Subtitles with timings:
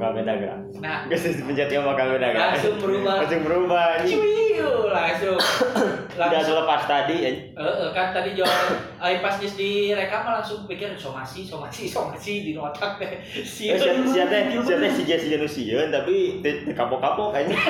[0.00, 0.56] bakal beda gak?
[0.80, 2.40] Nah, pencet yang bakal beda gak?
[2.56, 3.14] langsung berubah.
[3.20, 3.84] Langsung berubah.
[4.08, 5.36] Ciu, langsung.
[6.16, 6.56] Udah langsung.
[6.56, 7.52] selepas tadi anjing.
[7.52, 8.60] Eh, eh, kan tadi jual
[8.96, 13.20] ay pas geus direkam langsung pikir somasi somasi somasi di otak teh.
[13.44, 16.40] Si Eh, si si teh si teh si Jesse Janusieun tapi
[16.72, 17.60] kapok-kapok kayaknya.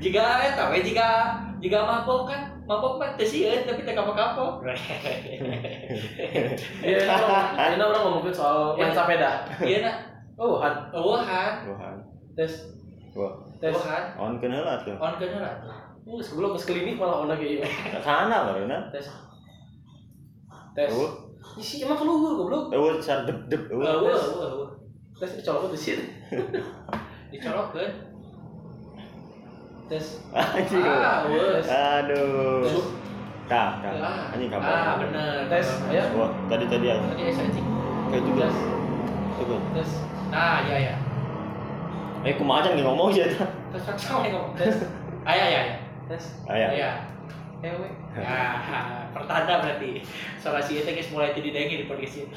[0.00, 4.66] jika eta we jika jika mabok kan mabok mah teu sieun tapi teu kapok-kapok.
[6.82, 7.46] Iya, ini orang,
[7.78, 9.46] ini orang ngomongin soal main sepeda.
[9.62, 9.96] Iya nak.
[10.36, 10.92] Oh, han.
[10.92, 11.94] Wuhan, Tuhan.
[12.36, 12.52] Tes,
[13.16, 13.72] Wah, tes.
[13.72, 14.02] Wuhan.
[14.20, 14.92] on kenal tuh.
[15.00, 15.56] On keun lah.
[16.06, 17.64] Uh, sebelum ke klinik malah kayak gitu.
[18.04, 18.78] Sana baruna.
[18.92, 19.08] Tes.
[20.76, 20.92] Tes.
[20.92, 21.10] Eueuh,
[21.56, 22.68] Isi emang keluar goblok.
[22.68, 23.96] eueuh sar dep dep wah.
[25.16, 26.04] Tes dicolok di sini.
[27.32, 27.90] Dicolokkeun.
[29.86, 30.06] Tes.
[30.34, 30.82] Anjing.
[30.82, 31.62] Ah, wah.
[31.62, 32.66] Aduh.
[32.66, 32.74] Tes.
[33.46, 33.94] Kak, kak.
[34.02, 34.98] Ah, Anjing Ah, kabar.
[34.98, 35.46] bener.
[35.46, 35.68] Tes.
[35.86, 36.02] Ayo.
[36.18, 36.96] Wah, tadi tadi ya.
[36.98, 37.66] Tadi saya cing.
[38.10, 38.46] Kayak juga.
[38.50, 38.58] Tes.
[39.38, 39.56] Coba.
[39.78, 39.90] Tes.
[40.34, 40.94] Nah, ya ya.
[42.26, 43.46] Eh, kumaha aja ngomong eta.
[43.70, 44.58] Terus sama ngomong.
[44.58, 44.74] Tes.
[45.22, 45.76] Ayah, ya, ya.
[46.10, 46.24] Tes.
[46.50, 46.68] Aya.
[46.74, 46.92] Iya.
[47.62, 47.88] Ewe.
[48.18, 48.60] Ya,
[49.16, 50.04] pertanda berarti.
[50.36, 52.34] Soalnya si itu guys mulai jadi dengi di podcast ini.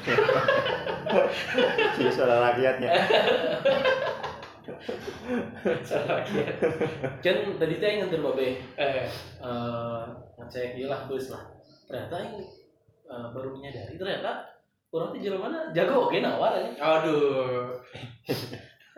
[1.98, 2.88] Si suara rakyatnya.
[7.24, 9.04] Kan tadi teh nganter babe Eh,
[9.42, 10.02] eh
[10.38, 11.42] ngecek ieu lah bus lah.
[11.86, 12.36] Ternyata yang
[13.10, 14.46] eh, baru menyadari ternyata
[14.90, 16.70] orang tuh mana jago oke nawar aja.
[16.78, 17.70] aduh.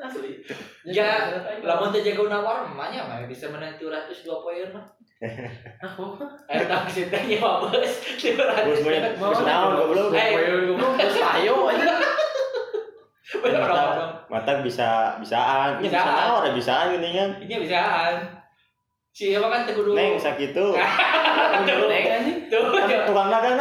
[0.03, 0.43] Asli.
[0.89, 1.31] Ya,
[1.63, 4.87] lamun teu jago nawar emanya mah bisa menang 202 poin mah.
[5.83, 6.35] Ah, mah?
[6.51, 7.93] Eh, tak sih teh nyewa bus.
[8.35, 10.11] Bos banyak bos naon goblok.
[10.19, 10.35] Eh.
[10.67, 12.19] goblok bos ayo aja.
[13.41, 14.13] Bener Mata, dong.
[14.29, 15.81] mata bisa bisaan.
[15.81, 16.13] Ya bisa Bisaan.
[16.13, 17.31] naon ya bisaan gini kan.
[17.41, 18.15] Ini bisaan.
[19.13, 19.97] Si Ewa kan teguh dulu.
[19.97, 20.77] Neng sakitu.
[21.69, 22.39] Neng anjing.
[22.53, 22.65] Tuh.
[22.77, 23.57] Kan tukang dagang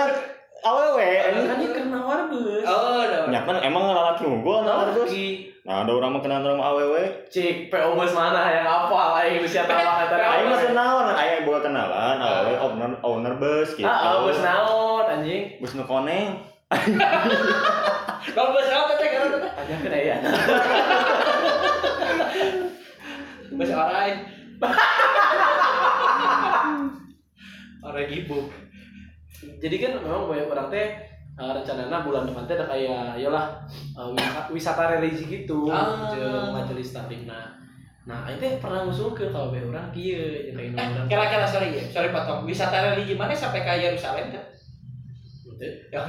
[0.62, 1.46] awewe anjing.
[1.48, 2.64] Kan ieu keur nawar bus.
[2.64, 3.32] Oh, udah.
[3.32, 5.08] Ya kan emang lalaki unggul nah terus.
[5.08, 5.30] Lagi.
[5.62, 7.04] Nah, ada orang mah kenal nama awewe.
[7.30, 11.46] Cik, PO bus mana yang apa lain bisa tahu lah kata Aing mah naon, aing
[11.46, 13.86] boga kenalan awewe owner owner bus gitu.
[13.86, 15.62] Ah, ah, bus naon anjing.
[15.62, 16.42] Bus nu koneng.
[18.32, 20.16] Kalau bus apa teh kalau kena ya.
[23.52, 24.16] Bus orang.
[27.82, 28.48] Orang gibuk.
[29.58, 30.88] Jadi kan memang banyak orang teh
[31.34, 33.58] uh, rencananya bulan depan teh ada kayak yalah
[33.98, 36.14] uh, wisata, wisata religi gitu Ah.
[36.14, 37.50] jeung majelis taklim nah
[38.02, 40.18] nah itu pernah ngusulkeun kalau bae urang kieu
[40.54, 40.74] Eh,
[41.06, 42.46] kira-kira sorry ya, sorry potong.
[42.46, 44.46] Wisata religi mana sampai ke Yerusalem kan?
[45.62, 46.02] Ya,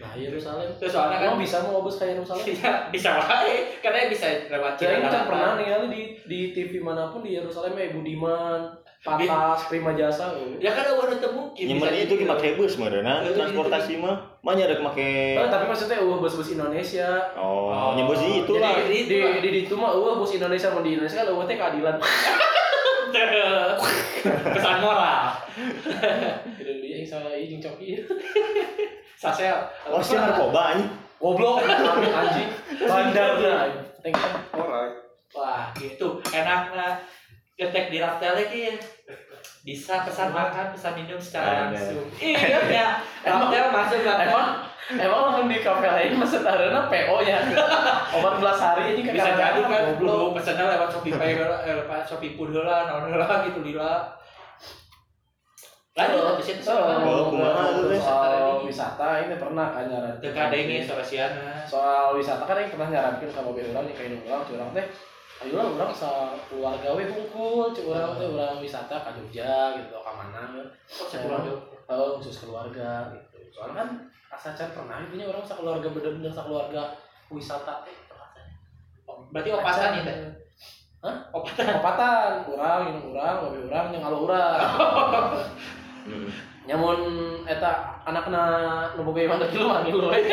[0.00, 4.24] nah Yerusalem Terus soalnya kan bisa mau bus kayak Yerusalem bisa bisa wae, karena bisa
[4.48, 5.24] lewat Cina kan Daratan.
[5.28, 10.32] pernah nih di di TV mana pun di Yerusalem eh Budiman, Patas, Prima Jasa.
[10.34, 10.56] eh.
[10.56, 11.64] Ya kan udah mungkin.
[11.68, 12.24] Nyemer bisa itu gitu.
[12.24, 14.16] make bus meureuna Eh, transportasi mah.
[14.40, 17.08] Mah nyarek make Eh, tapi maksudnya uh bus-bus Indonesia.
[17.36, 18.72] Oh, nyebut sih itu lah.
[18.80, 21.56] Jadi- Di di di itu mah uh bus Indonesia mau di Indonesia kan uh teh
[21.60, 21.96] keadilan.
[24.50, 25.38] Pesan moral.
[26.58, 28.00] Dia yang saya izin coki.
[29.20, 29.68] Sasel.
[29.92, 30.88] Oh, si narkoba anjing.
[31.20, 32.48] Goblok, anjing.
[32.84, 33.68] Bandar lah.
[34.00, 34.32] Thank you.
[34.56, 34.94] Alright.
[35.32, 36.20] Wah, gitu.
[36.32, 37.00] Enaknya
[37.54, 38.76] ketek di Raptel lagi
[39.64, 42.04] bisa pesan makan, pesan minum secara langsung.
[42.20, 42.88] Iya ya,
[43.24, 44.28] Raptel masuk Raptel.
[44.28, 44.48] Emang
[45.00, 47.38] emang langsung di kafe lain maksud arena PO nya.
[48.20, 49.96] Obat belas hari ini bisa jadi kan goblok.
[50.02, 54.12] belum pesannya lewat Shopee Pay eh, lewat Shopee Food heula, naon heula gitu lila.
[55.94, 60.18] Lanjut habis itu Oh, kumaha soal wisata ini pernah kan nyaran.
[60.18, 61.62] Teu kadenge sorasiana.
[61.64, 64.86] soal wisata kan yang pernah nyarankeun ka babe urang yang kayak urang curang teh
[65.40, 70.10] ayolah urang sa keluarga we hungkul cek urang teh urang wisata ka Jogja gitu ka
[70.10, 71.58] mana Kok sepulang tuh?
[71.84, 73.88] eh khusus keluarga gitu soalnya kan
[74.28, 76.82] asa can pernah itu nya urang sakeluarga bener-bener sakeluarga
[77.28, 78.46] wisata teh pernah teh.
[79.30, 80.16] Berarti opatan ya teh.
[81.00, 81.16] Hah?
[81.30, 81.78] Opatan.
[81.78, 85.38] opatan urang yang urang babe urang yang alo urang Hmm.
[86.64, 87.00] nyamun
[87.44, 88.42] eta anakna
[88.96, 90.20] nu boga iman kilu manggil we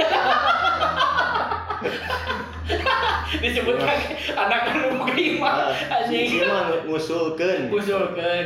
[3.41, 3.97] Disebutkan
[4.35, 5.55] anak anu boga iman.
[5.89, 6.51] Ah, si si Anjing.
[6.51, 7.71] mah ngusulkeun.
[7.71, 8.45] Usulkeun.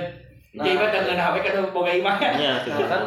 [0.55, 0.63] Nah.
[0.63, 2.15] Jadi kan dengan HP kan boga iman.
[2.21, 2.85] Nya Nah, tuh.
[2.87, 3.03] kan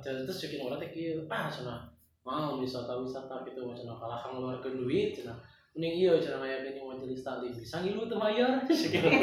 [0.00, 1.84] terus cekin orang teh kieu ah cenah
[2.24, 5.36] mau wisata-wisata gitu macam kalah ngeluarkeun duit cenah
[5.76, 8.60] mending iya cenah aya geuning majelis taklim bisa ngilu teu mayar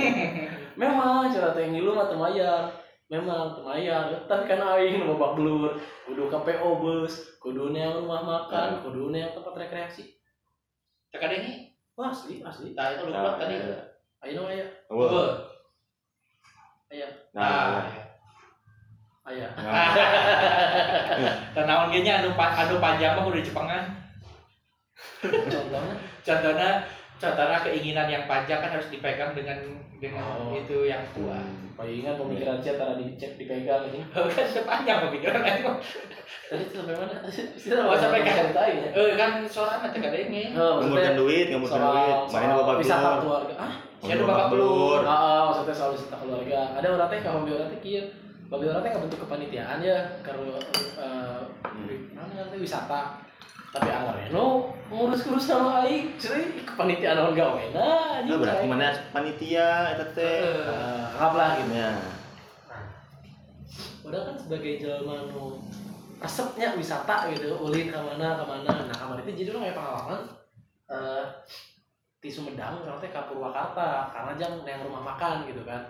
[0.82, 2.70] memang cenah teh ngilu mah teu mayar
[3.08, 5.72] memang teu mayar tapi kan aing nu babak belur
[6.04, 8.84] kudu ka PO bus kudu neang rumah makan.
[8.84, 10.12] Kudu neang tempat rekreasi.
[11.08, 11.54] Tekadeng ini,
[11.96, 12.76] wah asli asli.
[12.76, 13.56] Tah itu lupa tadi.
[14.18, 15.08] ayeuna aya Wah.
[16.92, 17.08] Eueuh.
[17.32, 17.86] Nah,
[19.24, 19.88] aya nah.
[21.56, 23.84] Tanawan ge nya anu pa- anu panjang mah udah Jepangan.
[25.24, 25.96] contohnya?
[26.26, 26.70] Contohnya
[27.18, 29.58] contohnya keinginan yang panjang kan harus dipegang dengan
[29.96, 30.54] dengan Oh.
[30.54, 31.42] itu yang tua.
[31.74, 35.78] palingan pemikiran cia tara dicek dipegang ini kan sepanjang pemikiran aing mah.
[36.48, 37.18] tadi itu sampai mana
[37.62, 40.54] Sudah Oh, sampai ke- ceritain ya Eh kan sorangan tekadeng ini.
[40.54, 42.16] Oh, Ngumurkan duit, ngumurkan duit.
[42.28, 43.22] Main soal babak wisata belur.
[43.24, 45.00] keluarga ah Siapa babak belur?
[45.02, 46.60] Ah, ah, maksudnya soal wisata keluarga.
[46.74, 48.04] Ada orang teh kalau orang teh kieu.
[48.48, 50.54] Bagi orang teh bentuk kepanitiaan ya karena
[50.96, 51.40] eh
[52.12, 53.02] mana nanti wisata.
[53.76, 58.24] Tapi anggar no ngurus-ngurus sama aing, cuy kepanitiaan orang gawe nah.
[58.24, 60.48] Nah, berarti mana panitia eta teh.
[60.48, 61.74] Eh, Anggap lah gitu.
[61.76, 61.92] Ya.
[64.08, 65.60] Udah kan sebagai jelma nu
[66.18, 68.72] resepnya wisata gitu, ulin ke mana ke mana.
[68.88, 70.22] Nah, kamar itu jadi orang kayak pengalaman
[70.88, 71.26] eh
[72.18, 75.84] di Sumedang orang teh ka Purwakarta karena jang yang rumah makan gitu kan.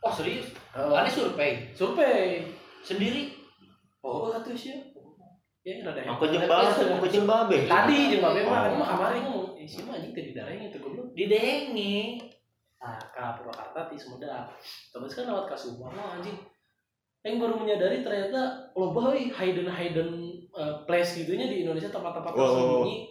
[0.00, 0.56] Oh serius?
[0.72, 2.48] Ane survei survei
[2.80, 3.36] sendiri.
[4.06, 4.95] oh atuh sih
[5.66, 7.66] ya rada Aku jeung babe, aku jeung babe.
[7.66, 8.62] tadi jeung babe mah Oh.
[8.62, 12.22] tadi mah kamari ngomong eh sih mah anjing teh di daerah itu goblok Di Dengi.
[12.78, 14.46] nah ka Purwakarta ti Sumedang
[14.94, 16.38] terus kan lewat ka Subang mah anjing
[17.26, 20.10] yang baru menyadari ternyata loba euy hidden hidden
[20.54, 23.10] uh, place gitunya di Indonesia tempat-tempat tersembunyi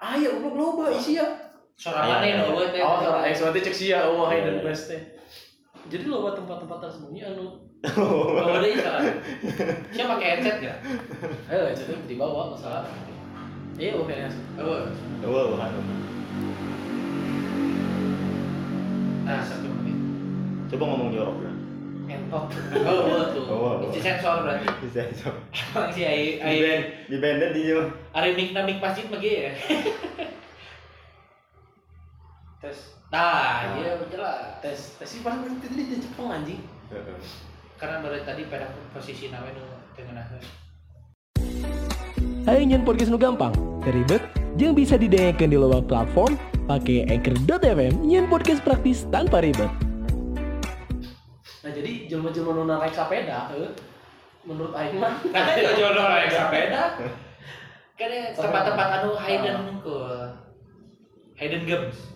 [0.00, 1.28] ah ya goblok loba isi ya
[1.74, 2.80] Sorangan Iya, ya eueuh teh.
[2.80, 4.62] oh eh soalnya cek sia oh hidden Iya.
[4.64, 5.00] place teh
[5.92, 7.46] jadi loba tempat-tempat tersembunyi anu
[7.84, 9.16] Oh, deui sorangan.
[9.92, 10.72] Siapa pakai headset ya?
[11.52, 12.88] ayo itu di bawah masalah
[13.76, 14.88] iya oke ya Eueuh.
[15.20, 15.68] Wah, wah.
[19.24, 20.00] Nah, satu menit.
[20.72, 21.52] Coba ngomong jorok ya.
[22.04, 22.48] entot
[22.84, 23.44] Oh, betul.
[23.48, 23.88] Oh, oh.
[23.88, 24.68] Itu sensor berarti.
[24.84, 25.32] Bisa so.
[25.52, 27.88] Emang si ai Di ai di banded di yo.
[28.12, 29.52] ari mik na mik masjid mah ya.
[32.64, 34.58] tes Nah, iya jelas.
[34.58, 36.58] tes tes sih paling penting tadi di Jepang anjing
[37.78, 39.62] Karena baru tadi pada posisi nawe nu
[39.94, 40.42] tengeunahkeun.
[42.50, 43.54] Ayo nyen podcast nu gampang,
[43.86, 44.18] teribet,
[44.58, 46.34] jeung bisa didengarkan di luar platform
[46.66, 49.70] pakai anchor.fm nyen podcast praktis tanpa ribet.
[51.62, 53.72] nah jadi jelma-jelma nu naik sepeda eh,
[54.42, 56.98] menurut aing mah itu jodoh naik sepeda.
[57.94, 60.02] Kan ya tempat-tempat anu hidden ku.
[61.38, 62.13] Hidden games.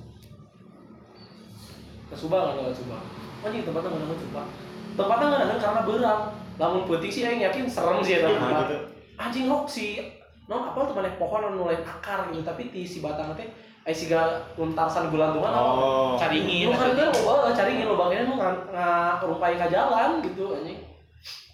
[2.08, 3.02] Ke Subang ada ke Subang
[3.44, 4.48] anjing tempatnya nggak nanggung Subang
[4.96, 6.20] tempatnya nggak nanggung karena berat
[6.58, 8.76] lamun penting sih aing yakin serem sih tempat gitu.
[9.14, 10.02] anjing rok si
[10.48, 13.46] non apa tuh mana pohon anu lain akar gitu tapi di si batang teh
[13.86, 16.16] ai siga untarsan gulantungan Oh.
[16.18, 16.68] Caringin.
[16.68, 20.80] lu kan kan lo cari lo bangnya lu ngarumpai ke jalan gitu anjing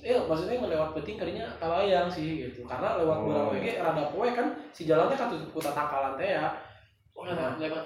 [0.05, 2.69] Iya, maksudnya ngelewat penting karinya kalayang sih gitu.
[2.69, 3.25] Karena lewat Oh.
[3.25, 6.53] berapa ge rada poe kan si jalannya kan tutup kuta tangkalan teh ya.
[7.25, 7.85] Oh, lewat lewat.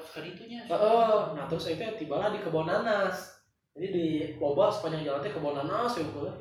[0.66, 1.18] Heeh.
[1.38, 3.38] Nah, terus itu tibalah di kebun nanas.
[3.78, 4.06] Jadi di
[4.42, 6.34] loba sepanjang jalan teh kebun nanas ya gua.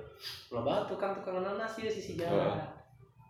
[0.49, 2.57] Loba tukang tukang nanas ya sisi jalan.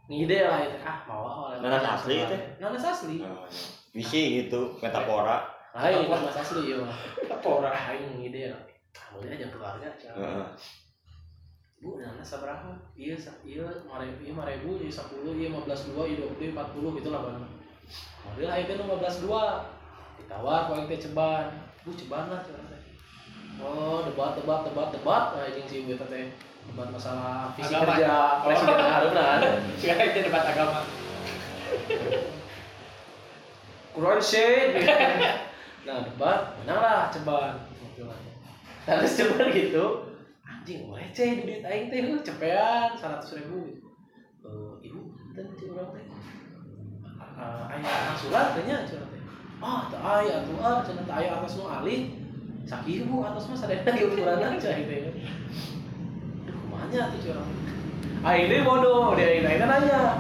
[0.07, 2.41] Ngide lah itu ah mau oleh Nanas asli teh?
[2.63, 3.19] Nanas asli.
[3.19, 3.65] Oh, iya.
[3.91, 5.43] Visi gitu, metafora.
[5.75, 6.79] Lain nanas asli ya.
[7.27, 7.69] Apa ora?
[7.75, 8.61] Ah, ini ngide lah.
[8.95, 9.89] Kamu aja keluarga.
[11.77, 12.73] Bu, nanas seberapa?
[12.97, 13.13] Iya,
[13.45, 16.67] iya, lima ribu, iya, ribu, iya, sepuluh, iya, lima belas dua, iya, dua puluh, empat
[16.73, 17.37] puluh, gitu lah bang.
[18.27, 19.45] Mobil akhirnya lima belas dua,
[20.19, 21.47] ditawar, paling teh ceban,
[21.87, 22.81] bu ceban lah, ceban teh.
[23.57, 26.29] Oh, debat, debat, debat, debat, nah ini sih gue teh
[26.67, 27.95] debat masalah visi Agama.
[27.95, 28.13] kerja
[28.43, 29.27] presiden Haruna.
[29.79, 30.79] Sekarang itu debat agama.
[34.21, 34.77] Shade.
[34.77, 34.93] gitu.
[35.89, 37.53] Nah, debat, menang lah ceban.
[38.87, 39.85] Terus ceban gitu,
[40.47, 43.87] anjing, receh duit aing teh, cepean, seratus ribu gitu.
[44.47, 46.06] Eh, ibu, dan orang teh.
[47.37, 49.21] Eh, ayah tanya cik orang teh.
[49.61, 52.17] Ah, teu aya atuh ah, cenah teu aya atas nu alih.
[52.65, 55.13] Sakieu bu atas mah sadayana ge ukuranna cai teh.
[56.49, 57.49] Aduh, kumanya tuh cik orang.
[58.25, 60.17] Ah, ini bodoh, dia ini nanya.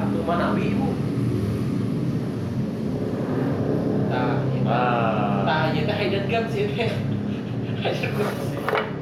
[0.00, 0.88] Atuh mana ibu?
[4.08, 4.64] Nah, itu.
[4.64, 5.44] Ah.
[5.44, 6.64] Nah, itu hidden games sih.
[6.72, 8.40] Hidden games.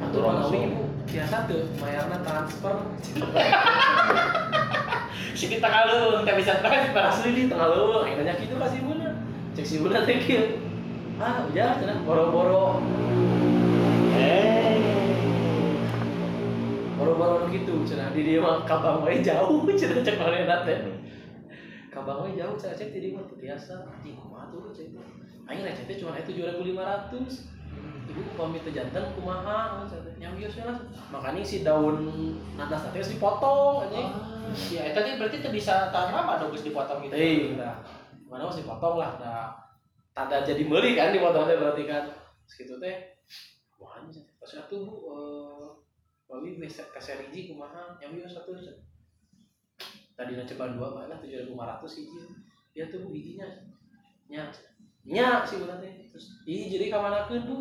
[0.03, 0.83] Atuh mana ibu?
[1.07, 2.75] Biasa tuh, mayarna transfer.
[5.33, 7.03] Si kita kalung, tak bisa transfer.
[7.03, 9.09] asli di aing nanya gitu kasih buna
[9.53, 10.57] cek si buna teh kieu
[11.21, 12.81] ah udah cenah boro-boro.
[14.17, 14.81] Eh.
[16.97, 20.79] baru-baru gitu cenah di dia mah kabang wae jauh cenah cek manehna teh
[21.93, 24.89] kabang wae jauh cenah cek di dia mah biasa anjing kumaha tuh cek.
[25.43, 27.62] Aing receh teh cuma itu 7500
[28.09, 29.83] ibu pamit jantan kumaha?
[29.87, 30.77] Cenah yang biasa lah.
[31.11, 32.11] Makanya si daun
[32.55, 34.09] nanas teh geus dipotong anjing.
[34.11, 37.15] Ah, ya itu tadi berarti itu bisa tahan lama dong geus dipotong gitu.
[37.59, 37.83] Nah
[38.27, 39.51] mana masih potong lah nah.
[40.13, 42.03] Tanda jadi meuli kan dipotong teh berarti kan.
[42.47, 43.19] Segitu teh.
[43.81, 44.23] Wah anjing.
[44.39, 44.95] Pas satu bu
[46.33, 47.99] eh bisa kasih hiji kumaha?
[47.99, 48.57] Yang biasa satu
[50.13, 51.17] tadi na ceban dua mana?
[51.17, 52.21] tujuh ribu lima ratus hiji.
[52.73, 53.47] Ya tuh hijinya.
[54.29, 54.47] Nya.
[55.03, 55.93] Nya sih teh.
[56.13, 57.55] Terus ih jadi kamana keun bu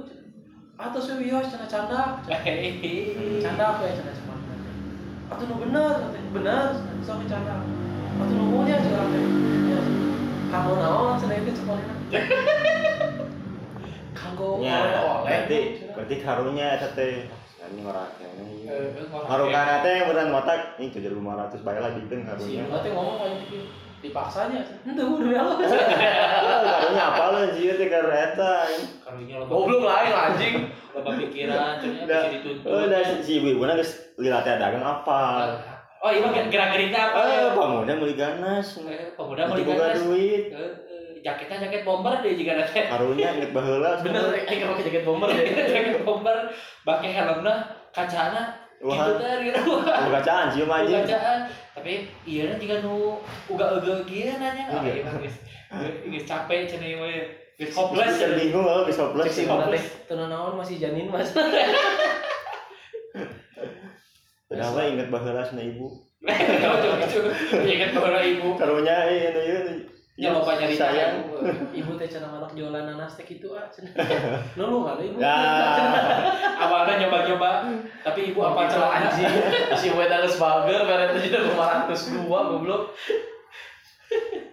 [0.80, 4.32] atau saya bios canda canda canda apa ya canda canda
[5.32, 6.28] atau nu bener katanya.
[6.36, 6.64] bener
[7.00, 7.56] sok canda.
[8.20, 9.24] Atau nu mulia canda teh
[10.52, 11.94] kamu naon cenah itu cekolena
[14.18, 14.80] kanggo Ya,
[15.24, 17.24] berarti berarti karunya eta teh
[17.72, 18.68] ini orang ini.
[18.68, 20.04] Eh, Harukana teh.
[20.04, 20.76] beneran watak.
[20.76, 22.62] Ini tujuh lima ratus lah bikin si karunya.
[22.68, 23.64] Teh ngomong kayak gitu
[24.02, 28.52] dipaksanya ente demi Allah Karunya apa lah sih teh karena eta.
[29.06, 30.54] Karunya lo goblok lain anjing
[30.90, 32.66] loba pikiran Udah, bisa dituntut.
[32.66, 34.28] oh, udah si si ibu ibu geus teh
[34.58, 35.22] dagang apa?
[36.02, 37.18] Oh, iya gerak-geriknya apa?
[37.22, 38.74] Eh, pemuda meuli ganas.
[38.82, 40.02] Eh, pemuda mau Nanti boga diganas.
[40.02, 40.44] duit.
[40.50, 44.02] Eh, eh, jaketnya jaket bomber deh jika ada Karunya inget baheula.
[44.02, 45.46] bener aing pakai jaket bomber deh
[45.78, 46.50] jaket bomber
[46.82, 47.54] pakai helmnya
[47.94, 49.14] kacana Wah.
[49.14, 49.60] gitu gitu
[50.10, 51.06] Bacaan sih mah anjing.
[51.06, 51.40] kacaan
[51.72, 51.92] tapi
[52.26, 54.66] iya nih jika nu uga uga gitu nanya.
[54.74, 54.92] Oh Iya.
[54.92, 55.36] iya mah geus
[56.04, 57.08] geus capek cenah ieu mah
[57.56, 58.18] geus hopeless.
[58.18, 59.32] Bisa bingung loh, bisa hopeless.
[59.32, 61.30] Cek mana teh naon masih janin mas?
[64.50, 65.88] Kenapa inget baheula sana ibu?
[67.72, 68.52] Ingat bahwa ibu.
[68.54, 69.60] Karunya eh anu ieu
[70.22, 71.26] Ya, lupa nyari sayang.
[71.74, 73.90] ibu teh cenah manak jualan nanas teh gitu ah cenah.
[74.58, 75.18] Nu ada ibu?
[75.18, 75.34] Ya.
[76.62, 77.66] awalnya nyoba-nyoba
[78.06, 79.26] tapi ibu apa celah anjing?
[79.74, 82.94] si wet harus bager bere teh jadi lima ratus dua goblok.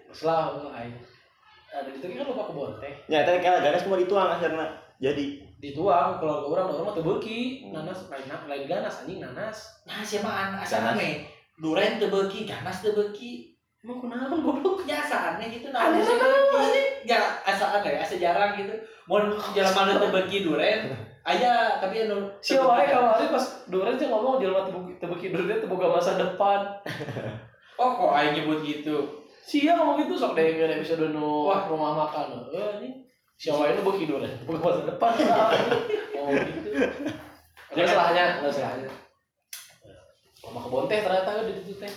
[0.10, 0.98] Selah aing
[1.70, 2.94] ada gitu kan lupa kebon teh.
[3.06, 4.74] Ya, teh kalau ganas semua dituang akhirnya.
[4.98, 5.46] Jadi.
[5.62, 9.86] Dituang keluarga orang orang mah teu beuki nanas lain lain ganas anjing nanas.
[9.86, 10.98] Nah siapa an asa Ganas.
[10.98, 11.10] ame
[11.62, 15.72] duren teu beuki ganas teu beuki emang kunaon goblok nya asa aneh gitu
[16.04, 16.84] sih naon, beuki.
[17.08, 18.76] ya asa aneh asa jarang gitu
[19.08, 20.92] mun jalan mana teu beuki duren
[21.24, 25.70] aya tapi anu Siapa wae kamari pas duren teh ngomong beuki- teu beuki duren teh
[25.72, 26.60] boga masa depan.
[27.80, 28.98] oh kok aing nyebut gitu
[29.50, 31.66] Sia ngomong gitu sok deh episode nu Wah.
[31.66, 32.38] rumah makan.
[32.54, 32.90] Eh ini
[33.40, 35.12] siapa nu beuki duren boga masa depan.
[36.14, 36.70] Ngomong gitu.
[37.74, 38.92] Enggak salahnya, enggak salahnya.
[40.46, 41.94] Rumah kebon teh ternyata di situ teh.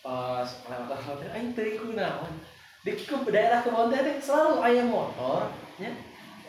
[0.00, 2.32] Pas lewat lewat aing teh kunaon.
[2.80, 5.92] Di ke daerah kebon teh selalu aya motor nya.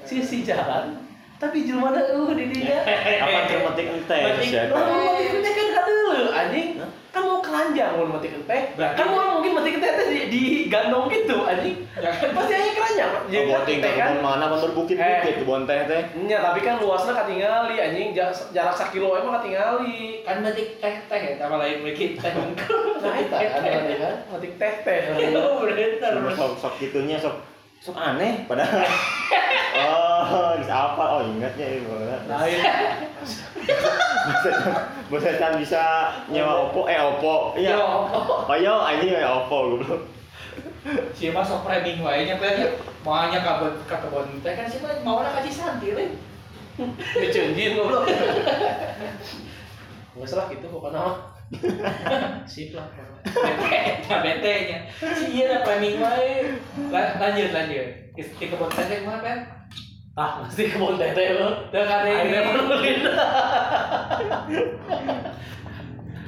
[0.07, 2.85] Sisi jalan tapi jelema eueuh di dinya.
[2.85, 4.53] apa termetik ente Metik.
[4.53, 4.69] ya?
[4.69, 6.69] Kan kadeu anjing.
[7.11, 8.31] Kan mau keranjang mau mati.
[8.31, 10.39] Berarti- Kan mau mungkin mati teh di, di
[10.71, 11.83] gandong gitu anjing.
[11.91, 13.09] ya kan Pasti aja keranjang.
[13.27, 14.11] Jadi Oh, ke kan.
[14.23, 16.01] mana kan berbukit-bukit kebun teh teh.
[16.23, 20.23] Nya, tapi kan luasnya katingali anjing Ja- jarak sakilo emang katingali.
[20.23, 24.99] kan batik teh teh sama lain bikin teh Nah, itu ada kan mati teh teh.
[25.35, 25.99] Oh, bener
[26.31, 27.50] sok sok gitunya sok
[27.81, 28.85] sok aneh padahal.
[29.81, 31.03] oh, bisa apa?
[31.17, 31.97] Oh, ingatnya ibu.
[32.29, 32.61] Nah, itu.
[35.09, 37.57] Bisa kan bisa nyewa Oppo eh Oppo.
[37.57, 37.73] Iya.
[37.73, 37.81] Yo,
[38.45, 40.05] Oh, yo, ini ya Oppo goblok.
[41.13, 42.73] si mah sok framing wae nya teh
[43.05, 46.09] mau hanya ka kebon ka kebon teh kan si mah mau na kasih santi teh
[47.21, 48.09] Dicenjin goblok.
[50.17, 51.17] Enggak salah gitu pokoknya mah.
[52.51, 52.89] Sip lah.
[53.23, 54.77] Bete bete nya.
[55.13, 56.57] Si ieu na framing wae
[56.89, 57.87] La- lanjut lanjut.
[58.15, 59.37] Di di kebon teh mah kan
[60.11, 61.71] Ah, pasti kebon teh teh lo.
[61.71, 62.91] kada Akhirnya ini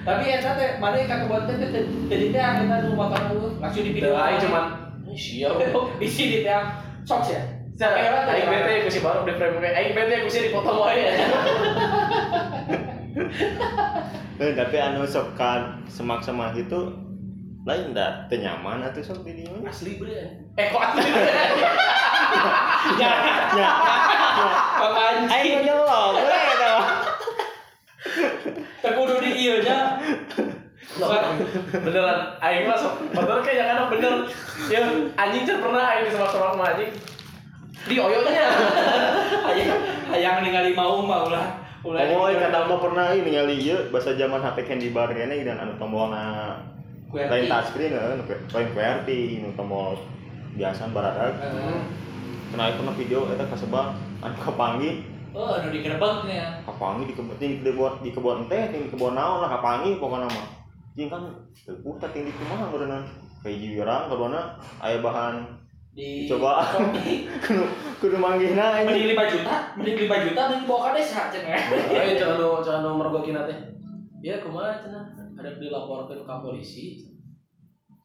[0.04, 1.56] tapi eta teh mana ka kebon teh
[2.08, 4.66] jadi teh akhirnya nu motor lu langsung di video Aing cuman.
[5.14, 5.54] Siap.
[6.00, 6.60] di sini teh
[7.04, 7.42] sok ya
[7.74, 11.04] Saya aing bete ku si baru di frame kayak aing bete ku si dipotong wae.
[14.44, 16.92] Eh, tapi anu sok kan semak-semak itu
[17.64, 19.48] lain dah teu nyaman atuh sok di.
[19.64, 20.20] Asli bre.
[20.60, 21.08] Eh kok asli?
[23.00, 23.12] ya
[23.56, 23.70] Ya.
[24.84, 26.72] papanci Aing nyelok we eta.
[28.84, 29.96] teu kudu di ieu nya
[31.80, 34.28] Beneran aing mah sok bener kayak yang bener.
[34.68, 34.84] Ya
[35.16, 36.92] anjing can pernah aing semak-semak sama anjing.
[37.88, 38.48] Di oyonya.
[39.48, 39.72] hayang
[40.12, 41.92] hayang ningali mau mau lah Oh,
[42.32, 46.56] kata mau pernah ini ningali ieu bahasa zaman HP candy bar kene dan anu tombolna
[47.12, 50.00] lain touchscreen heeh, nu lain QWERTY, nu tombol
[50.56, 51.36] biasa baradag.
[51.44, 51.84] Eh,
[52.56, 56.62] Kenal pernah video eta kasebab anu kapanggih Oh, anu digerebeknya.
[56.62, 60.48] kapangi di kebun di kebun di kebun teh di kebun naon lah kapangi pokoknya mah
[60.94, 61.26] jeung kan
[61.66, 63.02] teu putar ting di kumaha berenang
[63.42, 65.42] kayak jiwirang kadona aya bahan
[65.94, 66.74] Di Coba.
[67.46, 67.64] Kudu
[68.02, 71.54] kudu manggihna Mending ini 5 juta, mending 5 juta mending bawa ka desa cenah.
[71.94, 73.58] Ayo jangan lu jangan lu mergokin teh.
[74.26, 77.06] Ya kumaha cenah ada dilaporkan ke polisi.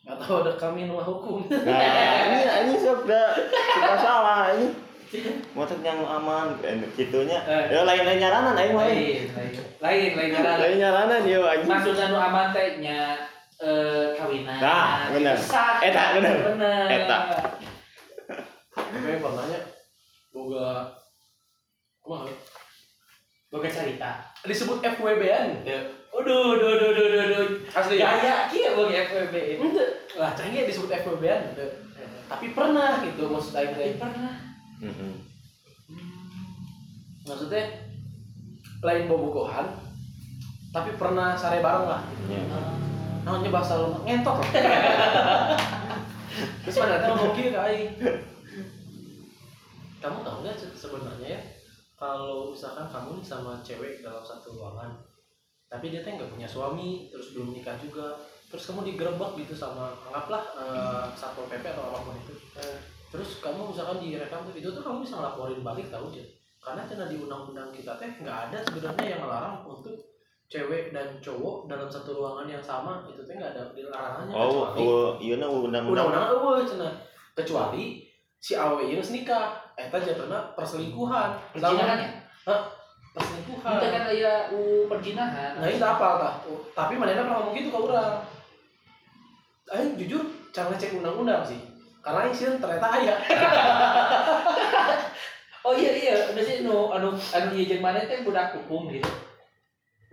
[0.05, 1.49] Atau ada kami nu hukum.
[1.49, 3.37] nah ini ini sok da
[3.77, 4.73] suka salah ini
[5.57, 6.57] motor yang aman
[6.93, 7.73] gitunya Eh.
[7.73, 10.61] ya lain lain nyaranan mah Lain, lain, lain, lain cara.
[10.61, 13.21] lain nyaranan yo anjing Maksudnya nu aman teh nya
[13.59, 14.61] eh kawinan.
[14.63, 15.35] Nah, bener.
[15.35, 15.83] Sah.
[15.83, 16.37] Eta, bener.
[16.57, 16.87] Bener.
[16.89, 17.19] Eta.
[18.99, 19.61] Tapi pernahnya
[20.35, 20.67] boga
[22.03, 22.27] kumaha?
[23.49, 24.11] Boga cerita.
[24.45, 25.65] Disebut FWB-an.
[25.65, 25.81] Ya.
[26.13, 27.49] Aduh, duh, duh, duh, duh, duh.
[27.73, 27.97] Asli.
[28.03, 29.35] Gaya kieu boga FWB.
[29.63, 29.87] Ente.
[30.19, 31.55] Lah canggih disebut FWB-an.
[32.29, 33.97] Tapi pernah gitu maksud aing teh.
[33.97, 34.35] Tapi pernah.
[34.85, 35.13] Heeh.
[37.25, 37.65] Maksudnya
[38.85, 39.89] lain bobogohan
[40.69, 42.03] tapi pernah sare bareng lah.
[42.29, 42.43] Ya.
[43.27, 44.41] namanya bahasa lu ngentot
[46.65, 47.89] terus mana gini ke aing
[49.99, 51.41] kamu tahu nggak se- sebenarnya ya
[51.99, 54.95] kalau misalkan kamu nih sama cewek dalam satu ruangan
[55.69, 58.17] tapi dia teh nggak punya suami terus belum nikah juga
[58.49, 62.33] terus kamu digerebek gitu sama anggaplah eh, satpol pp atau apa pun itu.
[63.13, 66.25] Terus kamu misalkan direkam tuh itu tuh kamu bisa ngelaporin balik tahu aja.
[66.65, 69.97] Karena karena di undang-undang kita teh nggak ada sebenarnya yang melarang untuk
[70.49, 74.33] cewek dan cowok dalam satu ruangan yang sama itu teh nggak ada larangannya.
[74.33, 75.93] Oh kecuali oh iya na undang-undang.
[75.93, 76.93] Undang-undang eueuh cenah
[77.37, 78.01] kecuali
[78.41, 82.11] si awe ieu geus nikah eta jatuhna perselingkuhan Perjinahan ya?
[83.15, 84.59] perselingkuhan Itu kan aya u
[84.91, 85.53] perjinahan.
[85.57, 86.35] nah itu apa tah
[86.75, 88.19] tapi manehna pernah ngomong gitu ke urang
[89.69, 91.61] Aing jujur cara ngecek undang-undang sih
[92.03, 93.15] karena sieun ternyata aya
[95.67, 99.05] Oh iya iya, udah sih nu anu anu ieu jeung maneh teh budak hukum gitu.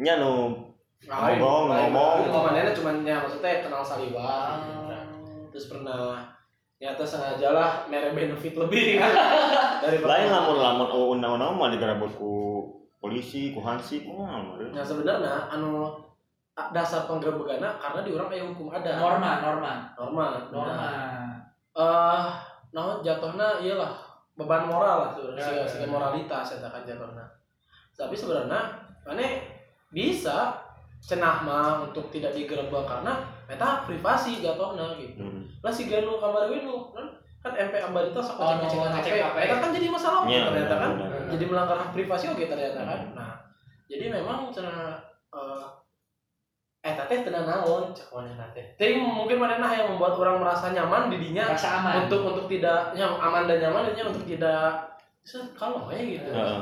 [0.04, 0.52] nya nu
[1.06, 2.28] Ngomong, ngomong.
[2.28, 4.90] Itu manehna cuma ya maksudnya kenal saliwar gitu.
[4.92, 5.06] Ah.
[5.54, 6.35] terus pernah
[6.76, 9.00] nyata sengaja lah mere benefit lebih
[9.84, 12.34] dari lain lamun lamun oh, undang-undang mah digerebek ku
[13.00, 14.76] polisi ku hansip mah meureun.
[14.76, 15.96] Nah sebenarnya anu
[16.76, 20.72] dasar penggerebekanna karena di orang kayak hukum ada Norma, norma, norma norma.
[20.72, 21.36] Nah,
[21.76, 22.28] eh
[22.72, 23.92] nah jatuhnya iyalah
[24.36, 25.88] beban moral lah sebenarnya Ya, ya, ya.
[25.88, 27.24] moralitas ya kan jatuhnya
[27.96, 28.60] tapi sebenarnya
[29.08, 29.28] mana
[29.96, 30.60] bisa
[31.00, 33.16] cenah mah untuk tidak digerebek karena
[33.48, 35.35] eta privasi jatuhnya gitu Hmm.
[35.66, 37.10] Lah si ganu kamar winu kan?
[37.42, 40.92] Kan MP Ambarita sok Oh, ngecek no, HP eta kan jadi masalah Nya, ternyata kan?
[40.94, 41.30] benar, benar.
[41.34, 43.00] jadi melanggar hak privasi oke ternyata kan?
[43.14, 43.34] Nah
[43.86, 44.98] jadi memang cenah
[45.34, 45.66] eh
[46.86, 47.90] eta teh tenang naon?
[47.94, 48.66] Cek manehna teh.
[48.78, 52.06] Tapi mungkin manehna yang membuat orang merasa nyaman di dinya Rasa aman.
[52.06, 54.86] untuk untuk tidak yang aman dan nyaman dinya untuk tidak
[55.54, 56.30] kalau ya gitu.
[56.30, 56.62] Heeh.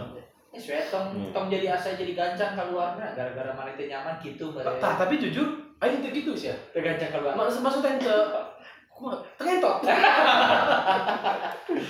[0.54, 1.32] Eh, suwe tong Hmm.
[1.34, 5.48] tong jadi asa jadi gancang keluarnya gara-gara teh nyaman gitu Tah, tapi jujur
[5.80, 6.56] aing teh gitu sih ya.
[6.72, 7.34] Gancang keluar.
[7.36, 8.16] Maksud maksudnya ke
[9.36, 9.84] tengentot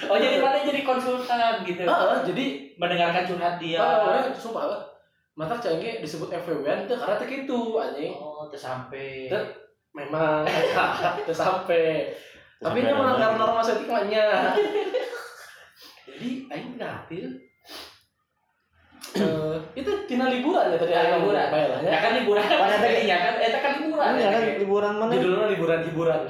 [0.10, 1.84] Oh jadi mana jadi konsultan gitu.
[1.84, 2.46] Heeh, jadi
[2.78, 3.80] Mendengarkan curhat dia.
[3.80, 4.82] Eh, sumpah lah.
[5.34, 8.14] Mata canggih disebut FWB itu karena teh gitu anjing.
[8.14, 9.30] Oh, teu sampai.
[9.30, 9.42] Teu.
[9.94, 10.42] Memang
[11.22, 12.10] itu sampai.
[12.58, 13.62] Tapi ini melanggar norma.
[13.62, 14.58] etikanya.
[16.10, 17.30] Jadi aing ngatil.
[19.14, 21.48] Eh, itu tina liburan ya tadi aing liburan.
[21.86, 22.44] Ya kan liburan.
[22.46, 24.12] Pada tadi- ya kan eta kan liburan.
[24.18, 25.12] Ya, kan liburan mana?
[25.14, 26.22] Judulnya liburan hiburan.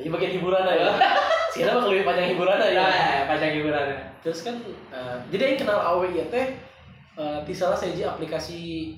[0.00, 0.96] Ini bagian hiburan aja.
[1.52, 2.80] Sih bakal lebih panjang hiburan aja.
[2.80, 3.84] Nah, panjang liburan.
[4.20, 4.60] terus kan
[4.92, 6.52] eh, jadi yang kenal awe ya teh
[7.16, 8.92] eh, di salah satu aplikasi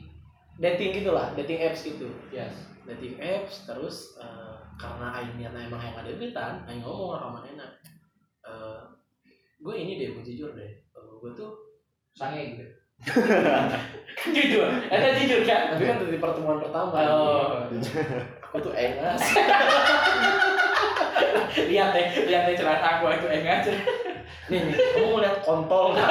[0.59, 2.51] dating gitu lah dating apps gitu Yes.
[2.83, 7.67] dating apps terus eh, karena aingnya emang yang ada duitan aing ngomong sama manehna
[8.43, 8.83] eh
[9.63, 11.55] gue ini deh gue jujur deh gue tuh
[12.13, 12.67] Sange gitu.
[14.37, 15.73] jujur, eta jujur kan?
[15.73, 17.63] tapi kan dari pertemuan pertama Oh,
[18.43, 19.23] aku tuh engas
[21.73, 23.69] lihat deh, lihat deh celana aku itu enggak
[24.51, 26.09] nih nih kamu mau lihat kontol nggak?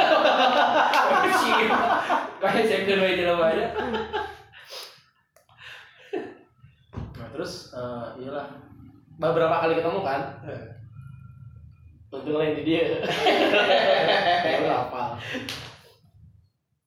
[1.36, 1.68] Sih,
[2.40, 3.68] kayak saya kedua aja lah aja.
[7.18, 8.48] nah terus eh, iyalah.
[9.22, 10.22] Beberapa kali ketemu kan?
[12.10, 12.84] Untung lain di dia.
[14.42, 15.22] Ya hafal.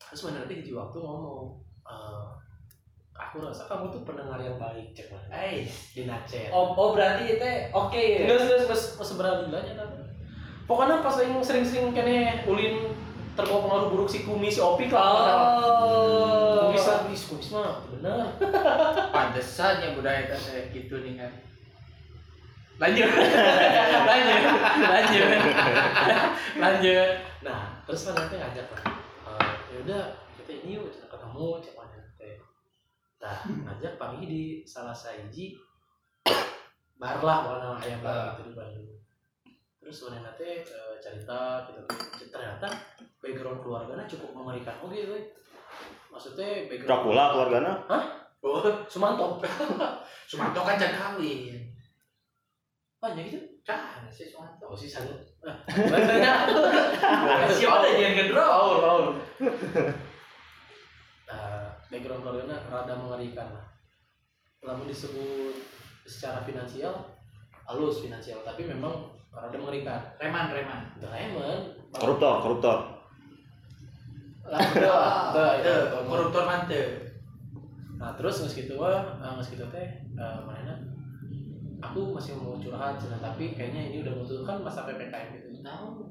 [0.01, 2.27] Terus nanti hiji waktu ngomong eh,
[3.15, 5.07] Aku rasa kamu tuh pendengar yang baik cek.
[5.15, 5.63] Mana Eh,
[5.95, 7.95] Di Nacet oh, oh berarti itu oke.
[7.95, 8.27] Ya?
[8.27, 10.03] Enggak, enggak, enggak, enggak seberapa gilanya tapi
[10.65, 12.89] Pokoknya pas sering sering-sering kene ulin
[13.37, 15.05] terbawa pengaruh buruk si kumis si opik lah
[15.85, 18.25] Oh, Kumis lah, kumis, kumis mah bener.
[19.15, 21.33] Pantesan ya budaya kita kayak gitu nih kan.
[22.83, 24.43] Lanjut, lanjut,
[24.83, 25.29] lanjut,
[26.63, 27.11] lanjut.
[27.47, 28.83] Nah, terus mana nanti ngajak lah
[29.71, 30.03] ya udah
[30.39, 31.74] kita ini yuk kita ketemu cek
[33.25, 35.57] nah ngajak pagi di salah saiji
[37.01, 38.89] bar lah mana ayam bar gitu di Bandung.
[39.81, 41.81] Terus mana teh eh, cerita gitu.
[42.29, 42.69] Ternyata
[43.25, 44.77] background keluarganya cukup mengerikan.
[44.85, 45.33] Oke okay,
[46.13, 48.05] maksudnya background Dracula keluargana oh.
[48.93, 49.41] Sumanto.
[50.31, 51.65] Sumanto kan jangan kawin.
[53.01, 53.41] banyak gitu?
[53.65, 54.69] Kan si Sumanto.
[54.69, 55.13] oh sih sana
[55.45, 55.57] nah,
[57.49, 58.45] Si ada yang kedua.
[61.95, 63.47] Nah, background keluarganya rada mengerikan.
[63.55, 63.67] Lah
[64.67, 65.55] lalu disebut
[66.03, 66.91] secara finansial
[67.71, 70.03] halus finansial tapi memang rada mengerikan.
[70.19, 70.91] Reman, reman.
[70.99, 72.79] Doraemon koruptor koruptor.
[74.43, 76.43] Udah itu Tuh, koruptor.
[76.43, 77.15] mantep.
[77.95, 79.87] nah terus nggak gitu wah nggak gitu teh
[80.19, 80.75] eh, mana
[81.79, 85.63] aku masih mau curhat cina tapi kayaknya ini udah membutuhkan masa ppkm gitu.
[85.63, 86.11] Tahu.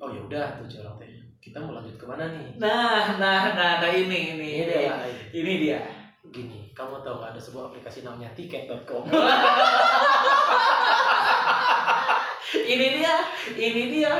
[0.00, 2.50] oh ya udah tuh curhat teh kita mau lanjut ke mana nih?
[2.58, 4.94] Nah, nah, nah, nah ini, ini, ini ini, dia.
[5.32, 5.80] Ini dia.
[6.28, 9.08] gini kamu tahu nggak ada sebuah aplikasi namanya tiket.com
[12.48, 13.16] Ini dia,
[13.56, 14.12] ini dia.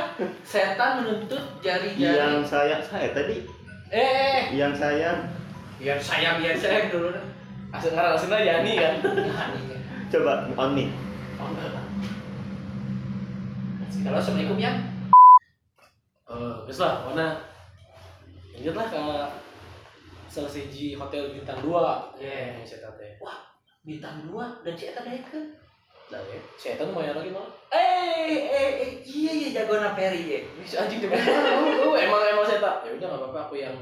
[0.45, 2.17] Setan menuntut jari-jari.
[2.17, 3.41] yang saya saya tadi.
[3.89, 5.17] Eh, yang saya.
[5.81, 7.09] Biar saya, biar saya dulu.
[7.69, 8.93] asal ngarang aslinya Yani kan?
[10.13, 10.89] Coba on nih
[14.01, 14.73] Kalau assalamualaikum ya.
[16.29, 17.41] Eh, terus lah, mana
[18.53, 19.01] lanjutlah ke
[20.29, 21.73] selesai di hotel bintang 2
[22.21, 22.61] Iya.
[22.61, 23.17] yang saya tante
[23.79, 25.45] Bintang dua dan si Eta kan.
[26.09, 30.39] lah ya saya tahu mau lagi malah Eh, eh, eh, iya iya jagoan Peri ya.
[30.59, 31.15] bisa anjing coba
[31.85, 33.77] oh, emang emang saya tak ya udah nggak apa-apa aku yang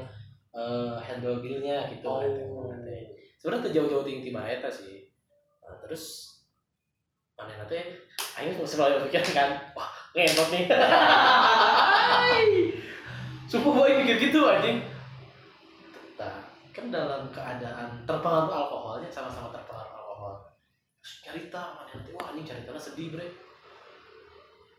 [0.54, 2.70] eh, handle billnya gitu Oh.
[3.38, 5.08] Sebenarnya tuh jauh-jauh tinggi mah eta sih
[5.64, 6.32] Nah, terus
[7.36, 7.76] mana nanti
[8.40, 10.64] aing selalu pikiran kan wah ngentot nih
[13.48, 14.84] sumpah boy mikir gitu anjing
[16.20, 20.34] nah, kan dalam keadaan terpengaruh alkoholnya sama-sama terpengaruh alkohol
[21.00, 23.26] Terus cerita mana nanti wah anjing ceritanya sedih bre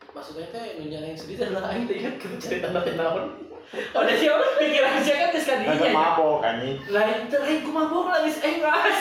[0.09, 4.41] maksudnya teh nunjana yang sedih aing teh ingat kita cerita nanti naon ada siapa?
[4.57, 5.93] Pikiran saya kan terus kan dia.
[5.93, 8.99] mabok anjing Lain terakhir ku mabok lagi eh ngas.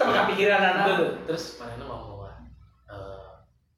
[0.00, 0.86] Terus kepikiran anak.
[0.98, 1.10] tuh.
[1.30, 1.79] terus mana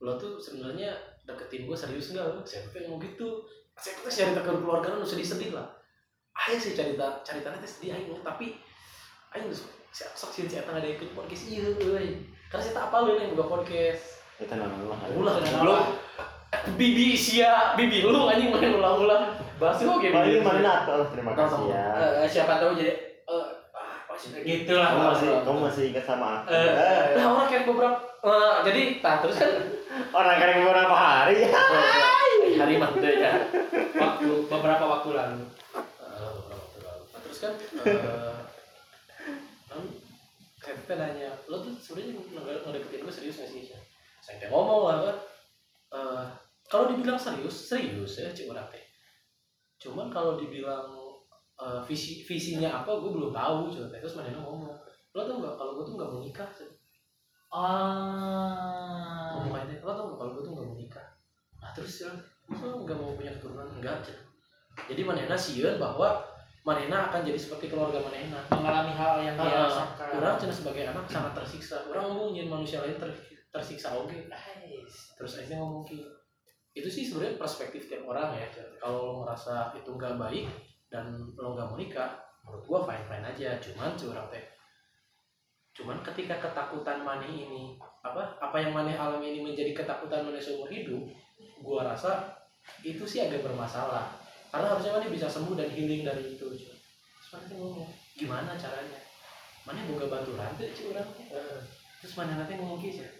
[0.02, 0.90] lo tuh sebenarnya
[1.22, 2.42] deketin gue serius nggak lo?
[2.42, 3.46] Saya tuh ngomong gitu?
[3.78, 5.70] Saya tuh cerita ke keluarga lu sedih sedih lah.
[6.34, 8.58] Ayo sih cerita cerita nanti sedih ayo tapi
[9.38, 12.24] ayo tuh siapa sok sih saya tengah ada ikut podcast iya euy.
[12.50, 14.26] karena tak apa lu yang buka podcast.
[14.42, 14.68] Kita lah
[15.14, 15.76] ulah kan lu.
[16.76, 20.84] Bibi sia bibi lu anjing main ulang-ulang bahas lu kayak Bali bibi mana
[21.14, 21.84] terima kasih ya.
[22.20, 23.11] Eh, siapa tahu jadi eh
[24.42, 24.88] gitu lah.
[24.90, 26.68] kamu masih kamu masih ingat sama aku Eh,
[27.14, 29.50] nah orang kayak beberapa eh, jadi nah terus kan
[30.12, 31.50] orang keren beberapa hari ya
[32.54, 33.32] hari deh ya
[33.94, 35.44] waktu beberapa waktu lalu.
[35.48, 37.02] Beberapa waktu lalu.
[37.08, 38.36] Nah, terus kan eh
[39.66, 39.82] kan
[40.60, 43.78] kayak kita nanya lo tuh sebenarnya nge- ngedeketin gue serius gak sih Sya?
[44.22, 45.16] saya teh ngomong lah kan
[45.92, 46.24] eh,
[46.64, 48.84] kalau dibilang serius serius ya cik orang teh
[49.80, 50.86] cuman kalau dibilang
[51.56, 54.72] eh, visi visinya apa gue belum tahu coba terus mana ngomong
[55.12, 56.48] lo tau nggak kalau gue tuh nggak mau nikah.
[57.52, 59.36] Ah.
[59.36, 61.06] ngomong aja lo tau nggak kalau gue tuh nggak mau nikah
[61.60, 62.10] nah terus ya
[62.48, 64.18] lo nggak mau punya keturunan enggak Cik.
[64.88, 66.24] jadi manena sieun bahwa
[66.64, 70.08] manena akan jadi seperti keluarga manena mengalami hal yang dia Ah, rasakan.
[70.16, 75.12] orang cina sebagai anak sangat tersiksa orang ngomong nyen manusia lain ter- tersiksa oke Nice.
[75.14, 76.08] terus akhirnya ngomong gitu
[76.72, 78.48] itu sih sebenarnya perspektif tiap orang ya
[78.80, 80.48] kalau lo ngerasa itu nggak baik
[80.92, 81.08] dan
[81.40, 83.56] lo nggak mau nikah menurut gua fine fine aja.
[83.58, 84.44] Cuman curang teh
[85.72, 90.68] cuman ketika ketakutan maneh ini apa apa yang maneh alami ini menjadi ketakutan maneh seumur
[90.68, 91.00] hidup
[91.64, 92.28] gua rasa
[92.84, 94.12] itu sih agak bermasalah.
[94.52, 96.44] Karena harusnya maneh bisa sembuh dan healing dari itu
[97.32, 99.00] maneh ngomong gimana caranya?
[99.64, 101.32] Maneh boga tuh cuy orang teh.
[102.04, 103.10] terus maneh nanti ngomong gitu ya?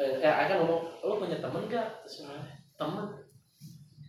[0.00, 2.24] Eh, eh akan ngomong lo punya temen gak terus
[2.80, 3.06] temen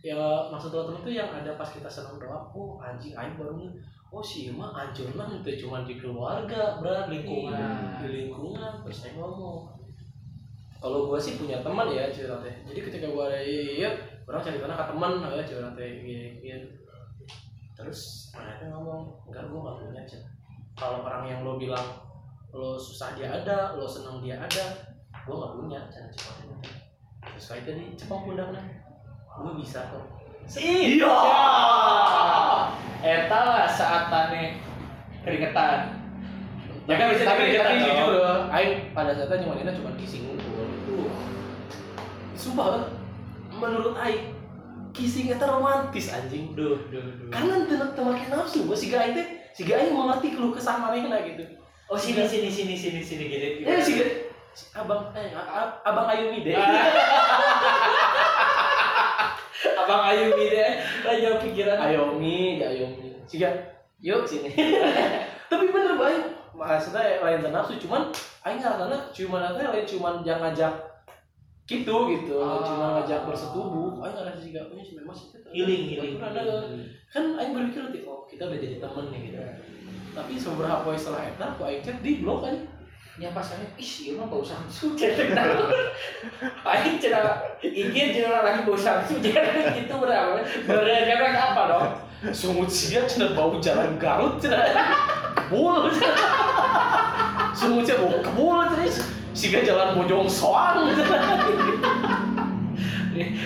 [0.02, 3.54] ya maksud lo temen tuh yang ada pas kita senang doa oh anjing aing baru
[3.54, 3.70] nih
[4.10, 8.02] oh sih mah anjir mah itu cuma di keluarga berat Lingkungan.
[8.02, 9.70] di lingkungan terus saya ngomong
[10.82, 13.94] kalau gua sih punya teman ya cerita teh jadi ketika gua ada iya
[14.26, 16.56] orang cari tanah ke teman ya cerita teh iya iya
[17.78, 20.22] terus teh ngomong enggak gua nggak punya Cen.
[20.74, 21.86] kalau orang yang lo bilang
[22.50, 24.66] lo susah dia ada lo senang dia ada
[25.22, 26.10] gua nggak punya cuma
[26.42, 26.74] itu teh.
[27.32, 28.82] terus kayak tadi cepang pundaknya
[29.38, 30.04] gua bisa kok.
[30.58, 31.14] Iya.
[33.02, 34.60] Eta lah saat tane
[35.24, 35.98] keringetan.
[36.90, 39.46] Ya kan bisa tapi tapi jujur ya Aing pada saat itu
[39.78, 40.66] cuma kissing ngumpul.
[40.90, 41.10] Uh.
[42.34, 42.90] sumpah
[43.54, 44.34] menurut Aing
[44.90, 46.52] kissing eta romantis anjing.
[46.58, 47.64] Duh duh duh karena
[47.94, 51.46] teu make nafsu gua si gaing teh si gaing mengerti keluh kesah manehna gitu.
[51.86, 53.48] Oh sini sini sini sini sini gini.
[53.62, 54.14] Eh si Ga-
[54.52, 56.52] si abang eh a- a- abang Ayumi deh
[59.70, 60.72] abang Ayumi deh.
[61.06, 61.76] Aja pikiran?
[61.78, 63.50] Ayomi ya Ayomi si Ga
[64.02, 64.50] yuk sini.
[65.50, 66.22] Tapi bener baik
[66.52, 68.12] maksudnya lain nafsu cuman
[68.44, 70.74] aing ngarana cuman teh lain cuman jangan ngajak
[71.70, 71.96] gitu.
[72.10, 72.60] Gitu Ah.
[72.60, 74.02] cuma ngajak bersetubuh.
[74.02, 76.14] Aing ngarana punya si memang sih healing healing
[77.12, 79.38] kan aing berpikir nanti oh kita udah jadi temen nih gitu.
[80.12, 82.71] Tapi seberapa poin setelah eta aku aing chat di blok aja
[83.20, 85.68] ya pas saya ih ieu mah bau samsu naon
[86.64, 91.92] aing cenah ingin cenah lagi bau samsu jadi gitu berapa bener efek apa dong?
[92.32, 94.88] Sungut sia cenah bau jalan Garut cenah cenah
[97.52, 98.88] sungut sia bau kebul cenah
[99.36, 100.88] siga jalan Bojong Soang.
[100.96, 101.52] Cenah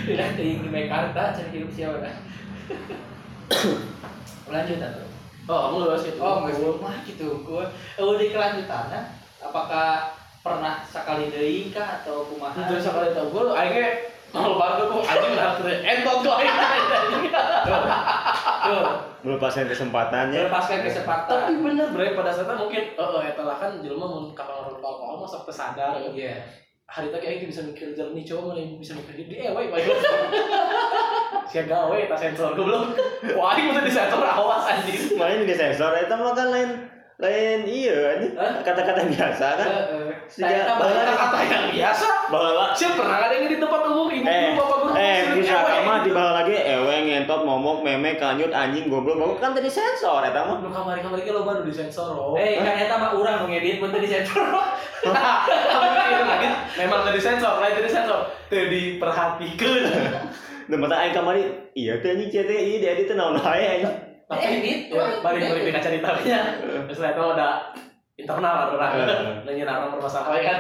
[0.07, 2.15] tidak ting di Mekarta cari hidup siapa dah
[4.47, 5.03] lanjut atau
[5.51, 7.27] oh kamu lulus gitu oh nggak sih mah gitu.
[7.43, 7.67] Gue
[7.99, 12.67] oh di kelanjutannya apakah pernah sekali deui kah atau kumaha?
[12.71, 13.89] Terus sekali tau gue aingnya
[14.35, 16.39] mau banget kok anjing lah terus entot kok
[19.27, 20.39] melepaskan kesempatannya.
[20.47, 22.15] Melepaskan tapi kesempatan bener bre.
[22.15, 25.29] Pada saat itu mungkin eh eh, eta lah kan jelema mun kapan ngerokok alkohol mah
[25.29, 25.99] sok sadar.
[25.99, 26.35] Ya iya.
[26.87, 29.91] Hari tadi aing bisa mikir jernih coba mana yang bisa mikir di ewe baik
[31.51, 32.55] sia gawe tak sensor.
[32.55, 32.95] Goblok
[33.35, 35.19] wah aing udah disensor awas anjing.
[35.19, 36.71] Main di sensor itu mah kan lain
[37.17, 38.61] lain iya ini Hah?
[38.61, 39.69] kata-kata biasa kan?
[40.29, 42.09] Saya Sejak Bahkan bahwa kata yang biasa.
[42.29, 46.05] Bahwa siapa pernah ada yang di tempat umum ibu eh bapak guru eh bisa mah
[46.05, 46.53] di bawah lagi.
[46.61, 49.17] Ewe ngentot momok meme kanyut anjing goblok.
[49.17, 52.77] Goblok kan tadi sensor eta mah lu kamari kamari lo baru disensor oh eh kan
[52.85, 54.45] eta mah urang ngedit bener di sensor
[56.77, 58.29] memang tadi sensor lain tadi sensor.
[58.53, 59.81] Teu diperhatikan
[60.69, 64.43] dan mata aing kamari iya teh anjing CT iya dia itu naon wae anjing tapi
[64.59, 65.51] Edit, ya, orang balik edit.
[65.55, 66.41] balik di kaca ceritanya
[66.91, 67.49] terus itu ada
[68.19, 68.93] internal orang.
[69.47, 70.59] Nanya orang permasalahan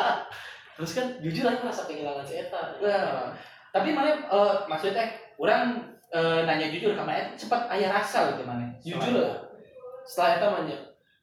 [0.76, 2.80] terus kan jujur aku merasa kehilangan si Eta.
[2.80, 3.32] Wah,
[3.72, 8.72] tapi mana eh, maksudnya orang eh, nanya jujur sama Ed sempat ayah rasa gitu mana
[8.80, 9.44] jujur lah.
[10.08, 10.76] Setelah Eta manja.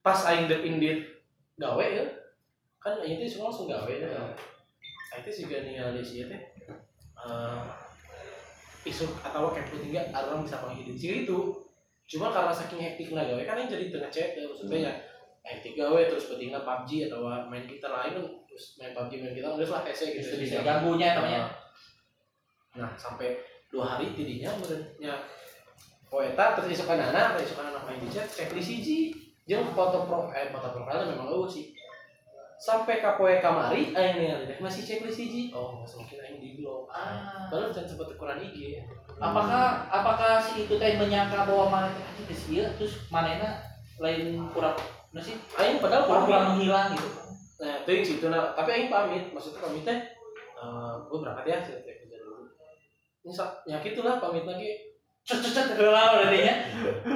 [0.06, 1.10] Pas aing dep indit
[1.58, 2.06] gawe ya
[2.82, 4.10] kan aing teh semua langsung gawe ya.
[5.18, 6.38] Aing teh juga nih si eh,
[8.84, 10.60] isu atau kayak tinggal orang bisa
[11.00, 11.40] sih itu
[12.04, 14.94] cuma karena saking hektiknya gawe kan aing jadi tengah chat ya maksudnya ya
[15.48, 19.48] hektik gawe terus pentingnya PUBG atau main kita lain kan terus main PUBG main kita
[19.56, 20.36] udah lah hese gitu.
[20.36, 21.48] Bisa ganggunya namanya
[22.76, 23.40] nah sampai
[23.72, 25.16] dua hari tidinya menurutnya
[26.14, 29.18] Poeta terus isukan anak, terus isukan anak main di chat, checklist hiji,
[29.50, 31.74] jeung foto pro eh foto profilnya memang eueuh sih.
[32.64, 35.52] Sampai ka poe kamari aing ningali teh masih checklist hiji.
[35.52, 36.88] Oh, masih mungkin aing di blog.
[36.88, 37.52] Ah.
[37.52, 38.84] Padahal jangan sempat ukuran IG ya.
[39.20, 43.62] apakah apakah si itu teh menyangka bahwa mana teh anjing geus ieu terus manehna
[44.02, 44.74] lain kurang
[45.14, 47.10] nah sih Aing padahal kurang kurang menghilang gitu
[47.64, 49.96] Nah, itu yang situ nah, tapi aing pamit, maksudnya pamit teh
[50.60, 52.52] eh gue berangkat ya sih teh kerja dulu.
[53.24, 53.32] Ini
[53.72, 54.96] ya gitulah pamit lagi.
[55.24, 56.56] cet cet cet berarti nya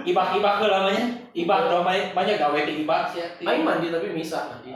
[0.08, 1.04] ibak ibak heula mah nya
[1.36, 4.72] ibak do banyak gawe ti ibak ti- Aing mandi tapi misah mandi.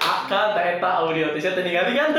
[0.00, 2.10] Akan eta audio teh saya ningali kan.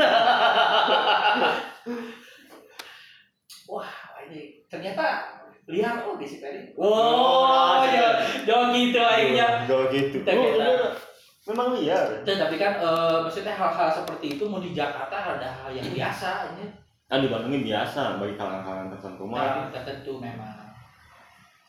[3.66, 3.88] wah
[4.22, 5.24] ini ternyata
[5.64, 7.96] lihat oh di situ tadi Oh, oh iya.
[7.96, 8.08] ya
[8.44, 9.46] jangan gitu akhirnya
[9.88, 10.16] gitu.
[10.20, 10.80] Tapi Oh, kita- bener.
[11.42, 12.06] Memang liar.
[12.22, 16.54] Dan tapi kan eh, maksudnya hal-hal seperti itu mau di Jakarta ada hal yang biasa
[16.54, 16.70] ini
[17.04, 19.66] Kan di Bandungin biasa bagi kalangan tertentu mah.
[19.66, 20.71] nah, tertentu memang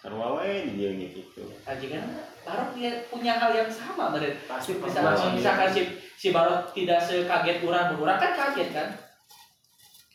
[0.04, 1.48] Sarua we di dieu gitu.
[1.64, 2.04] Aji kan
[2.44, 5.32] Barok dia punya hal yang sama berarti Pasti misalkan, pernah.
[5.32, 5.82] misalkan si
[6.20, 8.88] si Barok tidak sekaget orang orang kan kaget kan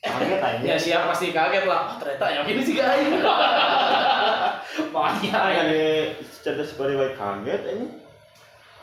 [0.04, 0.60] Kaget aja.
[0.68, 1.88] Ya siap pasti kaget lah.
[1.88, 3.18] Oh, ternyata yang ini sih aing.
[4.94, 5.82] makanya ada
[6.44, 7.86] cerdas seperti baik kaget ini.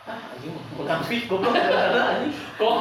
[0.06, 2.34] Ah, anjing munafik goblok anjing.
[2.60, 2.76] kok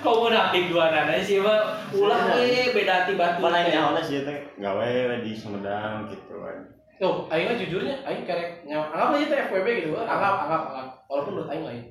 [0.00, 4.86] kok munafik dua nana sih mah ulah we beda tiba Mana nyawana sih teh gawe
[5.26, 6.58] di Sumedang gitu kan.
[6.94, 9.90] Tuh, aing mah jujurnya aing kerek nyaw anggap aja teh FWB gitu.
[9.98, 10.88] Anggap anggap anggap.
[11.10, 11.82] Walaupun menurut aing lain.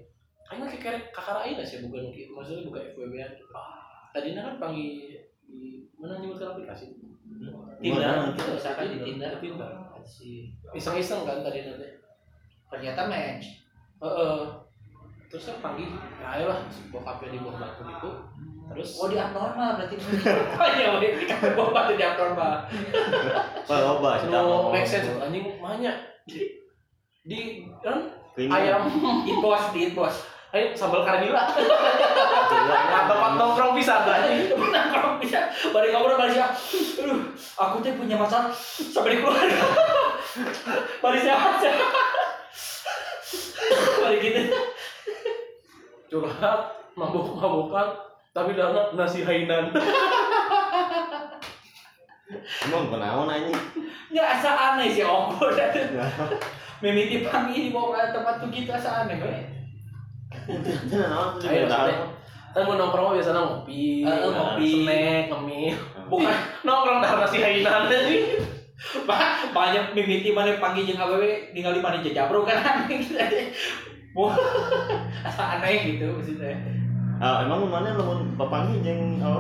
[0.48, 2.32] Aing mah kayak kerek kakara aing lah sih bukan gitu.
[2.32, 3.32] Maksudnya bukan FWB an.
[3.52, 6.96] Ah, tadinya kan panggil di mana nyebutkan aplikasi.
[7.24, 8.32] Tinder Gimana?
[8.36, 9.72] gitu misalkan di Tinder Tinder.
[10.04, 11.88] si Iseng-iseng kan tadi nanti.
[12.68, 13.64] ternyata match
[14.04, 14.40] Heeh.
[15.32, 15.90] Terus kan panggil,
[16.22, 16.62] ya ayolah
[16.94, 18.10] bokapnya di bawah batu gitu.
[18.74, 19.96] Terus oh di abnormal berarti
[20.82, 22.66] ya we di kamar bawa di abnormal
[23.70, 25.96] Pak loba sih no make sense anjing banyak
[27.24, 28.90] di kan ayam
[29.30, 31.50] it bos di it bos Ayo sambal karanila.
[31.50, 34.54] Gila, Mantap nongkrong bisa tadi.
[34.54, 36.38] Menang kalau bisa balik ngobrol balik?
[36.38, 39.50] Aduh, aku tuh punya masalah sampai di keluarga.
[41.02, 41.72] balik siapa aja?
[44.06, 44.42] balik gitu.
[46.14, 46.62] Curhat,
[46.94, 49.70] mabuk-mabukan, tapi dana nasi hainan.
[52.66, 53.54] Emang kenaon anjing?
[54.10, 55.38] Nggak asa aneh sih Om.
[56.82, 59.30] Mimiti pangi dibawa ke tempat tuh gitu asa aneh tuh
[61.46, 61.70] Ayo,
[62.54, 64.86] kan mau nongkrong mah biasanya ngopi, Eh, ngopi.
[64.86, 65.74] snack, ngemil.
[66.06, 67.90] Bukan Nongkrong dah nasi hainan.
[69.06, 73.16] Ba- banyak mimiti mana panggil jeung awewe ningali mana jajabro kan aneh gitu.
[74.14, 74.36] Wah,
[75.24, 76.54] asa aneh gitu maksudnya.
[77.22, 79.40] Ah, emang mana lamun papangi jeung oh.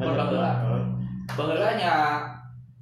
[0.00, 0.52] Baheula.
[1.36, 2.24] Baheulanya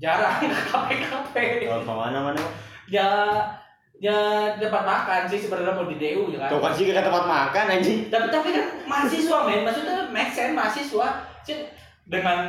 [0.00, 1.46] jarang ke kafe-kafe.
[1.68, 2.40] Kalau ke mana?
[2.88, 3.08] Ya
[4.00, 4.16] ya
[4.56, 6.56] tempat makan sih sebenarnya mau di DU ya kan.
[6.56, 8.08] Kau kasih ke tempat makan anjing.
[8.08, 11.08] Tapi tapi kan mahasiswa men, maksudnya make sense mahasiswa.
[11.44, 11.68] Cin,
[12.08, 12.48] dengan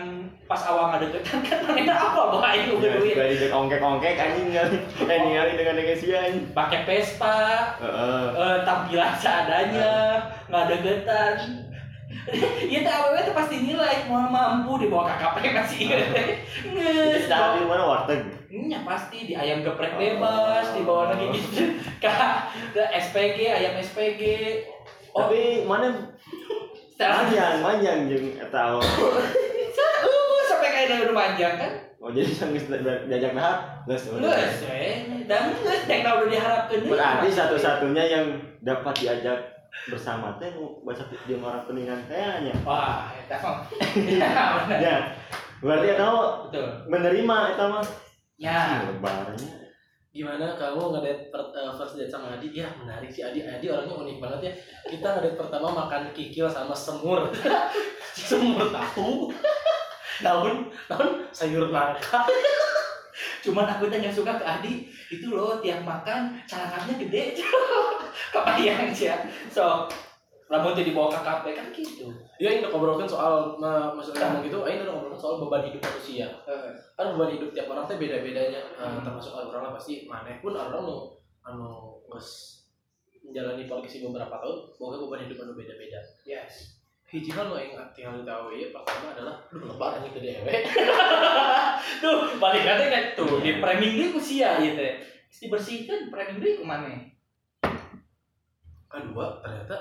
[0.50, 3.14] pas awal ngadeketan kan mana apa bawa itu Ya, duit.
[3.14, 4.78] suka dijek ongkek-ongkek anjing ningali.
[5.06, 6.46] Eh ningali dengan dengan si anjing.
[6.56, 7.38] Pakai Vespa,
[7.78, 8.26] Heeh.
[8.36, 9.94] eh, tampilan seadanya,
[10.48, 11.36] ngadeketan.
[12.70, 17.26] Iya teh awewe teh pasti nilai mau mampu dibawa KKP masih nges.
[17.28, 18.22] Dah di mana warteg?
[18.52, 21.80] Nya pasti di ayam geprek bebas, dibawa lagi gitu.
[22.04, 24.22] Ke SPG, ayam SPG.
[25.12, 25.92] Oh, Tapi mana
[26.96, 28.80] setelah manjang eta oh.
[28.80, 31.74] uh, sampai kayak dari rumah panjang kan?
[32.02, 32.66] Oh jadi sang geus
[33.06, 33.86] diajak dahar.
[33.86, 34.10] Geus.
[34.10, 34.86] Nges, we.
[35.30, 36.80] Dan nges, yang udah diharapkan.
[36.90, 38.26] Berarti satu-satunya yang
[38.66, 39.38] dapat diajak
[39.90, 40.52] bersama teh
[40.84, 42.54] baca jeung orang kuningan teh nya.
[42.68, 43.66] Wah, eta mah.
[43.96, 44.30] Ya.
[44.84, 44.96] Ya.
[45.62, 46.68] Berarti eta mah Betul.
[46.92, 47.86] menerima eta mah.
[48.38, 48.86] Ya.
[48.90, 49.62] Lebarnya.
[50.12, 52.52] Gimana kamu ngedate per- eh, first date sama Adi?
[52.52, 53.48] Ya menarik sih Adi.
[53.48, 54.54] Adi orangnya unik banget ya.
[54.92, 57.32] Kita ngedate pertama makan kikil sama semur.
[58.28, 59.32] semur tahu.
[60.22, 62.22] daun, daun sayur nangka.
[63.42, 64.74] Cuman aku yang suka ke Adi
[65.10, 67.42] itu loh tiap makan calangannya gede.
[68.34, 69.18] Kebayang sih ya.
[69.50, 69.90] So,
[70.52, 72.12] rambut jadi dibawa ke kan gitu.
[72.36, 76.28] Dia udah ngobrolin soal ma- maksudnya ngomong gitu, Aing udah ngobrolin soal beban hidup manusia.
[77.00, 78.62] Kan beban hidup tiap orang teh beda-bedanya.
[78.76, 82.62] Eh, termasuk orang lah pasti maneh pun orang nu anu geus
[83.24, 86.04] menjalani polisi beberapa tahun, boga beban hidup anu beda-beda.
[86.28, 86.81] Yes.
[87.12, 90.48] Hiji hal nu aing tinggal tahu ya pertama adalah duh lebar anjing ke dewe
[92.02, 94.96] Tuh, balik kata kan tuh di framing deui usia ieu teh.
[95.28, 97.12] Geus dibersihkeun framing ku maneh.
[98.92, 99.76] kedua ternyata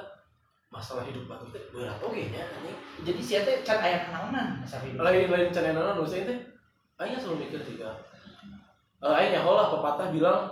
[0.70, 2.02] masalah hidup baru teh berat.
[2.02, 4.58] Oke nya anjing Jadi sia teh can aya naonan
[4.98, 6.38] lain lain cenena nu saya teh
[6.98, 7.94] aing selalu mikir juga
[9.06, 10.50] eh aing nyaho lah pepatah bilang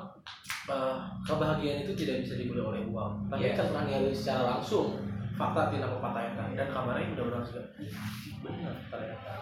[0.71, 3.27] eh, kebahagiaan itu tidak bisa dibeli oleh uang.
[3.27, 3.59] Tapi Yes.
[3.59, 5.08] kan pernah secara langsung
[5.39, 7.63] fakta tina pepatah eta dan kamarnya benar-benar juga
[8.43, 9.33] benar ternyata.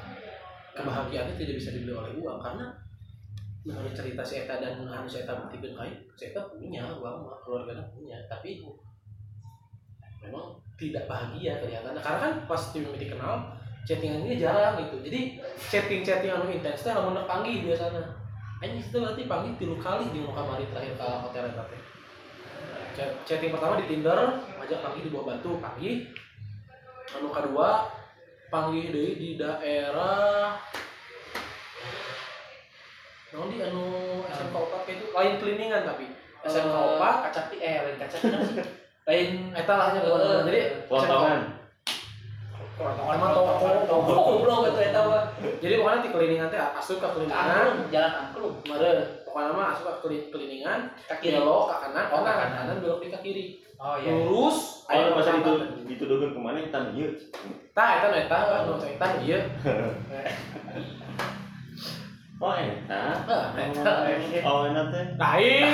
[0.77, 2.69] Kebahagiaan itu tidak bisa dibeli oleh uang karena
[3.65, 7.41] menurut cerita si Eta dan anu si Eta buktikan kain si Eta punya uang mah
[7.41, 8.21] keluarganya punya.
[8.29, 8.61] Tapi
[10.21, 13.57] memang tidak bahagia kelihatan karena kan pas tim mimiti kenal
[13.89, 15.01] chattingannya jarang gitu.
[15.01, 18.05] Jadi chatting chatting anu intens teh lamun panggil biasanya.
[18.61, 21.81] Anjing itu berarti panggil tilu kali di muka mari terakhir ke hotel eta teh
[23.25, 24.19] chatting pertama di Tinder
[24.67, 25.95] ngajak panggil di bawah batu panggil
[27.15, 27.87] anu kedua
[28.51, 30.59] panggil deui di daerah
[33.31, 33.87] Naon di anu
[34.27, 36.11] SMK 4 kayak itu lain cleaningan tapi
[36.43, 38.17] SMK 4 kaca pi eh lain kaca.
[39.07, 41.41] Lain eta lah nya Eh, jadi Potongan.
[42.75, 43.55] Sama toko,
[43.87, 44.21] toko.
[44.35, 45.25] goblok itu eta mah.
[45.63, 48.55] jadi pokoknya di cleaningan teh asup ke cleaningan Angklung, jalan angklung.
[48.67, 48.91] mare
[49.23, 52.51] pokoknya mah asup ke cleaningan Kaki belok ke kanan Oh, ke kanan kanan.
[52.59, 53.45] kanan belok di ke kiri
[53.77, 54.13] Oh iya.
[54.25, 55.69] lurus Ayo pas itu kanan.
[55.85, 57.11] dituduhkeun ke mana kita ieu.
[57.75, 59.41] tah eta nu eta kan nu eta ieu
[62.37, 63.01] Oh eta.
[63.57, 63.93] eta
[64.45, 65.05] Oh enak teh.
[65.17, 65.65] lain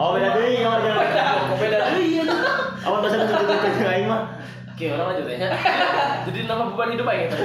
[0.00, 1.46] Oh beda kamar jangan.
[1.46, 2.24] kok beda deui ieu
[2.80, 4.22] Awan bahasa dituduhkeun ke aing mah.
[4.72, 5.52] Oke, orang lanjut ya.
[6.24, 7.36] Jadi nama beban hidup aja gitu.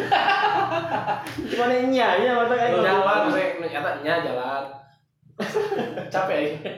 [1.51, 3.27] Cuman nya nya mata kayak Jalan,
[3.59, 4.63] nyata nya jalan.
[6.07, 6.71] Capek aja.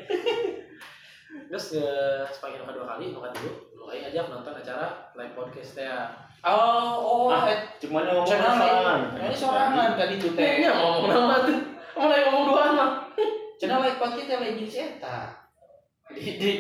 [1.48, 1.86] Terus ke
[2.30, 3.52] sepanjang kedua kali, makan dulu.
[3.78, 6.12] Mulai aja nonton acara live podcast ya.
[6.44, 8.60] Oh, oh, Ah, eh, Cuman ngomong sorangan.
[9.16, 9.26] lain.
[9.26, 10.44] Ini sorangan tadi tuh teh.
[10.44, 11.58] Kayaknya ngomong nama tuh.
[11.96, 12.90] Mulai ngomong dua mah.
[13.58, 15.18] Channel lain podcast yang jenis eta.
[16.08, 16.52] Di, di.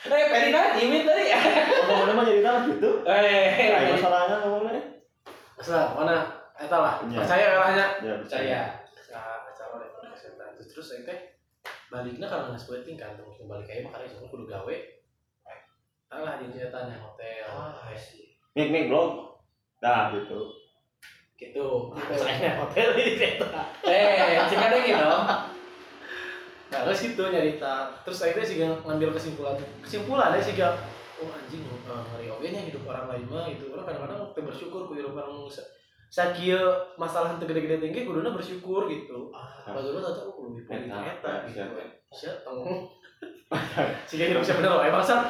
[0.00, 1.24] Eh, pengen tadi, min tadi.
[1.84, 2.90] Ngomongnya mah jadi tahu gitu.
[3.04, 4.82] Eh, Ayo sorangan ngomongnya.
[5.58, 6.16] Setelah, mana?
[6.54, 6.94] Eta lah.
[7.04, 7.18] Iya.
[7.18, 7.86] Percaya kalahnya.
[8.00, 8.60] Ya percaya.
[10.58, 11.20] Terus terus saya teh
[11.88, 14.76] baliknya karena nggak sweating kan terus balik aja makanya semua kudu gawe
[16.08, 16.72] alah di yang
[17.04, 17.44] hotel.
[18.56, 19.38] Mik mik blog
[19.78, 20.56] dah gitu.
[21.38, 21.68] Gitu.
[22.16, 23.46] Saya hotel di kereta.
[23.88, 24.98] Eh, cek ada gitu.
[24.98, 25.26] Dong.
[26.68, 29.56] nah terus gitu nyarita terus akhirnya sih ngambil kesimpulan.
[29.80, 30.74] Kesimpulan ya sih gak
[31.18, 33.72] oh anjing uh, ngeri nya hidup orang lain mah gitu.
[33.72, 35.48] Orang kadang-kadang bersyukur ku hidup orang
[36.08, 36.60] sakieu
[36.96, 39.28] masalah teu gede-gede tinggi kuduna bersyukur gitu.
[39.68, 41.80] Pas dulu tau aku lebih poin Eta, gitu siapa?
[42.08, 42.64] siapa tong
[44.08, 45.28] sih hidup siapa bener wae bangsa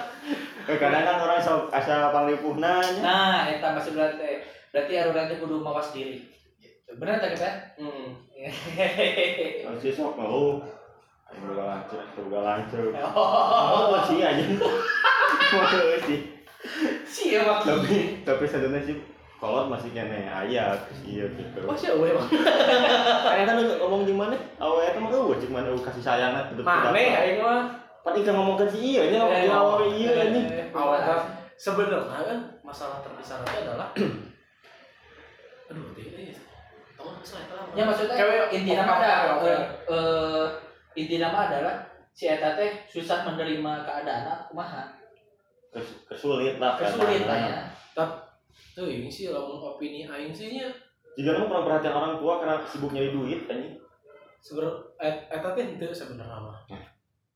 [0.68, 5.40] Eh, kadang kan orang sok asa panglipuhna nya Nah, eta maksud berarti berarti aruran teh
[5.40, 6.20] kudu mawas diri.
[6.60, 6.92] Gitu.
[7.00, 7.48] Bener tak kita?
[7.80, 8.28] hmm.
[9.64, 10.60] masih sok mau.
[11.28, 12.84] Boga lancar boga lancar.
[13.16, 14.44] Oh, oh sih aja.
[15.56, 15.64] Mau
[16.04, 16.20] sih.
[17.08, 18.96] Sih ya tapi tapi sebenarnya sih
[19.38, 20.74] kolot masih kene aya
[21.06, 21.74] iya gitu oh
[23.22, 24.34] Karena kan lu ngomong di mana?
[24.58, 27.70] Awalnya itu mah cik mana eueuh kasih sayang na tetep mana aing mah
[28.02, 30.44] Paling kan ngomong ke si iya nya ngomong Eh, awal iya nih.
[30.74, 31.18] awalnya
[31.54, 33.88] sebenarnya kan masalah terbesar itu adalah
[35.70, 36.34] aduh itu
[36.98, 37.78] apa?
[37.78, 39.46] Ya maksudnya Cewek- inti oh, nama ada oke, oke.
[39.46, 40.44] eh, eh,
[40.96, 41.74] inti nama adalah
[42.10, 44.82] si eta teh susah menerima keadaan kumaha.
[45.70, 46.74] Kes- Kesulit lah.
[46.74, 47.58] Kesulit lah ya.
[48.70, 50.68] Tuh ini sih lamun opini aing sih nya
[51.12, 53.74] Jika kamu kurang perhatian orang tua karena sibuk nyari duit anjing.
[54.38, 56.58] sebenarnya et, eta teh henteu sebenarnya mah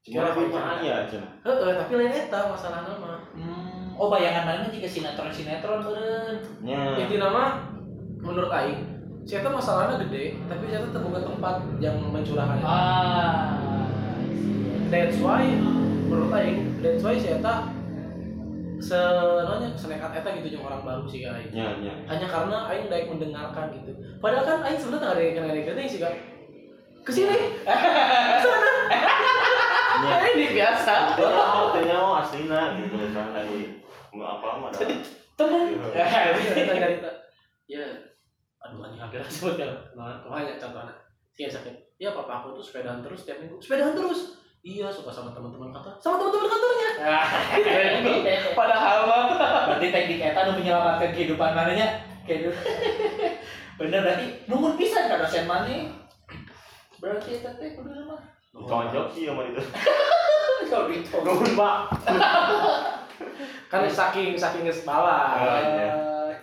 [0.01, 0.55] Cuma lebih apa?
[0.57, 1.31] mah aya cenah.
[1.41, 6.37] heeh tapi lain eta masalah nama Hmm, oh bayangan mana jika sinetron-sinetron beureun.
[6.61, 6.95] Nya.
[6.97, 7.59] inti nama
[8.17, 8.87] menurut aing
[9.23, 13.59] si eta masalahnya gede tapi si eta terbuka tempat yang mencurahkan Ah.
[14.89, 15.43] that's why
[16.03, 17.67] menurut aing that's why si eta
[18.83, 21.55] senanya senekat eta gitu yang orang baru sih aing.
[21.55, 21.95] Nya nya.
[22.11, 23.95] hanya karena aing daek mendengarkan gitu.
[24.19, 26.15] Padahal kan aing sebenarnya nggak ada yang ada yang sih kan
[27.07, 27.31] ke sini.
[27.31, 27.47] Nya.
[30.03, 30.19] ya.
[30.35, 31.15] Ini biasa.
[31.23, 33.79] Oh, tanya oh aslina gitu kan lagi
[34.13, 34.89] nggak apa mah dah.
[35.33, 35.67] Temen.
[35.97, 36.05] ya
[37.71, 37.87] ya
[38.63, 40.95] aduh anjing hampir sebut kan nah ke mana contohnya.
[41.33, 41.97] Sih sakit.
[41.97, 43.57] Ya papa aku tuh sepedaan terus tiap minggu.
[43.63, 45.93] Sepedaan terus iya suka sama teman-teman kantor.
[45.99, 46.91] Sama teman-teman kantornya.
[48.59, 49.23] Padahal mah.
[49.69, 52.63] Berarti teknik eta nu menyelamatkan kehidupan mananya kehidupan.
[53.83, 55.67] Bener berarti numun pisan ka dosen mana
[57.03, 58.21] berarti eta teh kudu mah
[58.55, 59.63] Ditonjok sih sama itu.
[60.69, 61.77] kalau ditolong Nuhun, Pak.
[63.67, 65.91] kan saking saking ngesbala Oh, iya.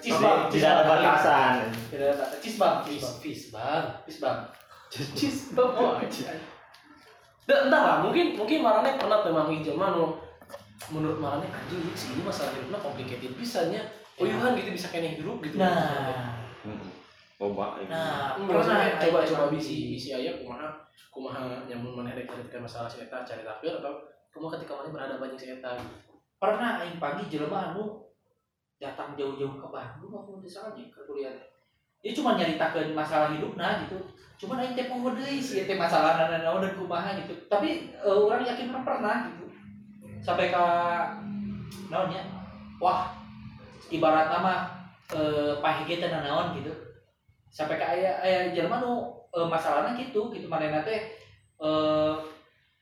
[0.02, 0.50] cisbang.
[0.50, 1.70] Tidak ada batasan.
[1.90, 3.84] tidak ada cisbang Fis, cisbang.
[4.04, 4.38] Fis bang,
[4.90, 5.70] cisbang
[7.50, 10.22] Entah lah, mungkin mungkin marane pernah memang jelma nu
[10.94, 13.82] menurut marane anjing sih ini masalah hidupnya complicated pisannya.
[14.20, 15.56] Oh iya kan gitu bisa kena hidup gitu.
[15.56, 16.36] nah
[16.68, 16.92] Heeh.
[17.40, 17.80] Loba.
[17.80, 17.88] ini.
[17.88, 20.76] nah maksudnya coba coba emang bisi bisi aya kumaha
[21.08, 23.96] kumaha nyamun mana rek ketika masalah si eta cari takdir atau
[24.36, 26.20] kumaha ketika mana berada banyak si eta gitu.
[26.36, 28.12] pernah aing pagi jelema anu
[28.76, 31.32] datang jauh-jauh ke Bandung aku misalnya ke kuliah
[32.00, 34.00] dia cuma nyaritakeun masalah hidupna gitu.
[34.40, 37.36] Cuman aing teh poho sih teh masalah naon dan kumaha gitu.
[37.52, 39.46] Tapi eh, orang yakin pernah pernah gitu.
[40.24, 40.66] Sampai ke
[41.92, 42.24] naonnya
[42.80, 43.12] wah
[43.92, 44.54] ibarat nama
[45.12, 46.72] eh pahige teh naon gitu.
[47.52, 50.48] Sampai ke aya aya jelema nu eh, masalahnya gitu gitu.
[50.48, 51.20] Manehna teh
[51.60, 52.14] eh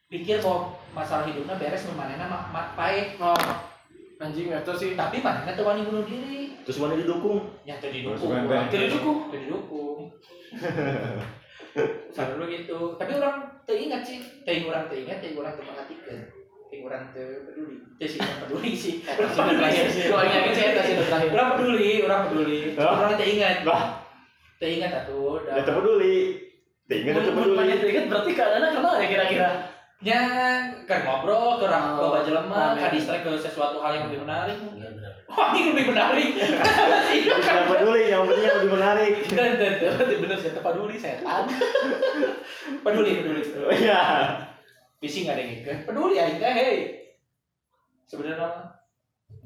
[0.07, 3.36] pikir bahwa masalah hidupnya beres nu manehna ma, ma, paeh Oh,
[4.18, 7.39] anjing eta sih tapi manehna teu wani bunuh diri Terus mana didukung?
[7.63, 8.32] ya Terus didukung
[8.68, 9.99] teu didukung teu didukung
[12.09, 16.20] selalu gitu tapi orang teu ingat sih teu urang teu ingat teu urang teu perhatikeun
[16.68, 20.03] teu urang teu peduli teu sih urang peduli sih urang Sih, peduli terakhir sih.
[20.09, 21.30] Yakin si eta sih terakhir.
[21.32, 22.93] urang peduli urang peduli Hah?
[22.97, 23.84] urang teu ingat Lah.
[24.57, 26.18] teu ingat atuh Ya tak peduli.
[26.88, 27.91] Tinggal tak Mun mana peduli.
[27.93, 29.49] ingat berarti keadaannya kenal ya kira-kira.
[29.97, 30.21] Nya
[30.85, 32.77] kan ngobrol ke orang Oh, loba jelema rame.
[32.77, 35.13] ka distract ke sesuatu hal yang lebih menarik Benar benar.
[35.25, 39.11] wah ini lebih menarik Tidak peduli, yang penting yang lebih menarik.
[39.25, 39.73] Dan dan
[40.21, 41.43] benar sih tepat dulu setan.
[42.85, 44.01] peduli peduli Oh iya.
[44.97, 45.77] Visi nggak ada yang ikut.
[45.85, 46.77] Peduli ya, enggak hei.
[48.05, 48.49] Sebenarnya?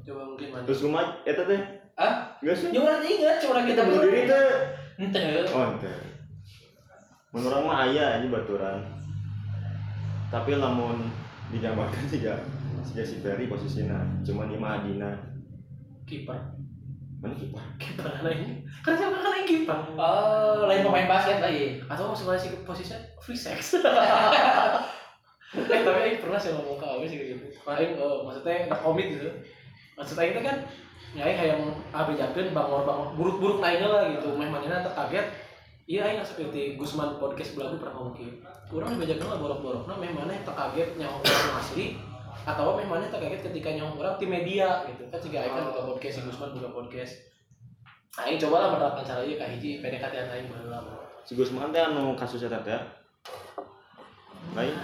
[0.02, 0.64] Coba mungkin mana.
[0.64, 1.60] Terus rumah eta teh?
[1.96, 2.12] Hah?
[2.40, 2.68] Enggak sih.
[2.72, 4.48] Ya orang ingat, cuma Kita bunuh diri teh.
[4.96, 5.20] Ente.
[5.52, 5.92] Oh, ente.
[7.32, 8.80] Menurut mah aya aja baturan.
[10.32, 11.12] Tapi lamun
[11.52, 12.40] digambarkan juga
[12.80, 15.12] sejak si Ferry posisinya cuma di Madinah
[16.08, 16.40] kiper.
[17.22, 18.66] mana kiper Kiper lain.
[18.82, 19.78] Kan siapa kan yang kiper?
[19.94, 21.78] Oh, lain pemain basket lagi.
[21.86, 23.78] Atau masih masih posisinya free sex.
[25.52, 27.46] eh tapi Aing pernah sih ngomong ke Awe sih kayak gitu.
[27.68, 29.28] Aing eh, maksudnya udah komit gitu.
[29.94, 30.56] Maksudnya itu kan
[31.14, 31.56] ya Aing kayak
[31.92, 34.32] abis jakeun bangor bangor buruk-buruk lainnya lah gitu.
[34.34, 35.28] Meh manehna teu kaget
[35.90, 38.32] iya aing seperti Gusman podcast belagu pernah ngomong kieu
[38.72, 41.86] urang dibajakeun lah borok-borokna meh mana yang kaget nyawa orang asli
[42.48, 45.04] atau meh mana kaget ketika nyawa orang di media gitu.
[45.12, 47.12] Kan jika aing kan buka podcast si Gusman buka podcast.
[48.16, 50.80] Aing coba lah menerapkan cara ieu ka hiji PDKT aing baheula
[51.22, 52.80] si Gusman teh anu kasus eta teh
[54.52, 54.74] lain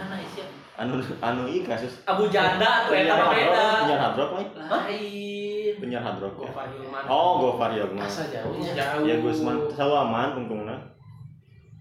[0.79, 2.05] anu anu ieu kasus.
[2.05, 3.65] Abu Janda tuh eta rock beda.
[3.87, 5.38] penyiar hard rock lain Lain.
[5.79, 6.51] Penyiar hard rock ya.
[6.51, 9.03] Gofar Hilman oh Gofar ya Gusman asa jauhnya Jauh.
[9.07, 10.77] ya Gusman selalu aman pungkungna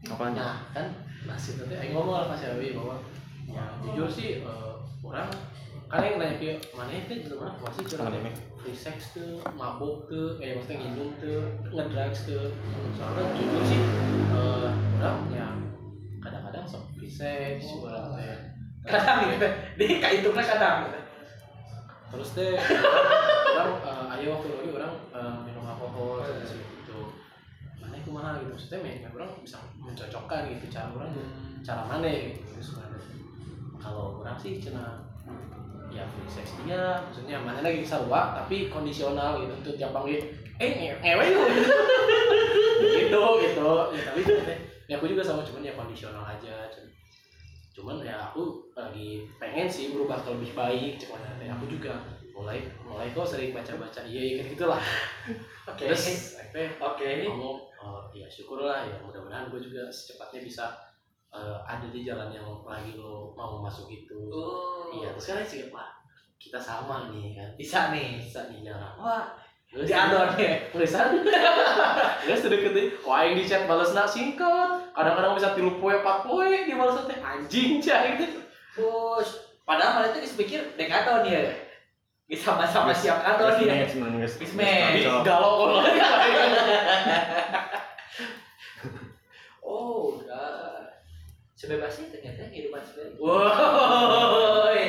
[0.08, 0.86] apanya Nah, kan
[1.26, 2.96] nasib nanti aing ngomong lah Mas Yawi bahwa
[3.44, 5.28] ya jujur sih eh, orang
[5.88, 8.36] kan yang nanya ke mana itu di mana masih curhat Mek?
[8.60, 11.40] free sex tuh mabuk tuh kayak maksudnya nginum tuh
[11.72, 12.44] ngedrugs tuh
[12.96, 13.82] soalnya jujur sih
[14.32, 14.68] eh,
[15.00, 15.48] orang ya
[16.20, 18.36] kadang-kadang sok free sex orang teh
[18.88, 19.48] Kadang gitu.
[19.76, 21.00] Di kaitungna kadang gitu.
[22.08, 27.12] Terus teh orang eh, ayo waktu lagi orang eh, minum alkohol terus gitu
[27.78, 28.52] mana itu mana gitu.
[28.54, 31.26] Maksudnya me- orang bisa mencocokkan gitu cara orang tuh
[31.62, 33.02] cara mana gitu sebenarnya
[33.78, 35.04] kalau orang sih cina
[35.88, 40.20] ya free sex dia maksudnya mana lagi sarua tapi kondisional gitu untuk tiap panggil
[40.58, 41.42] eh nge- ngewe lu.
[42.78, 43.70] Gitu gitu.
[43.90, 44.22] Ya tapi
[44.86, 46.88] ya aku juga sama cuman ya kondisional aja cuman,
[47.78, 51.94] cuman ya aku lagi pengen sih berubah ke lebih baik cuman ya aku juga
[52.34, 54.82] mulai mulai kok sering baca baca iya iya gitu gitulah
[55.70, 55.86] Oke.
[55.86, 57.10] terus akhirnya Oke.
[57.30, 60.66] ngomong oh, ya syukurlah ya mudah-mudahan gue juga secepatnya bisa
[61.30, 64.90] eh, ada di jalan yang lagi lo mau masuk itu Oh.
[64.94, 65.94] iya terus kan sih wah
[66.38, 68.22] kita sama nih kan Bisa nih.
[68.22, 69.34] bisa di jalan wah
[69.78, 70.58] Di adon ya.
[70.74, 71.22] tulisan
[72.26, 76.26] terus deket deh wah yang di chat balas nak singkat kadang-kadang bisa tilu poe empat
[76.26, 78.42] poe di balas teh anjing cah gitu
[78.78, 79.30] Bos.
[79.66, 81.50] Padahal malah itu dipikir dek adon ya.
[82.30, 83.88] Bisa sama-sama siap Geus ya.
[85.10, 85.24] cocok.
[85.26, 85.82] galau kalau
[89.66, 90.88] Oh, udah.
[91.58, 93.18] Sebebasnya ternyata kehidupan sebenarnya.
[93.18, 94.84] woi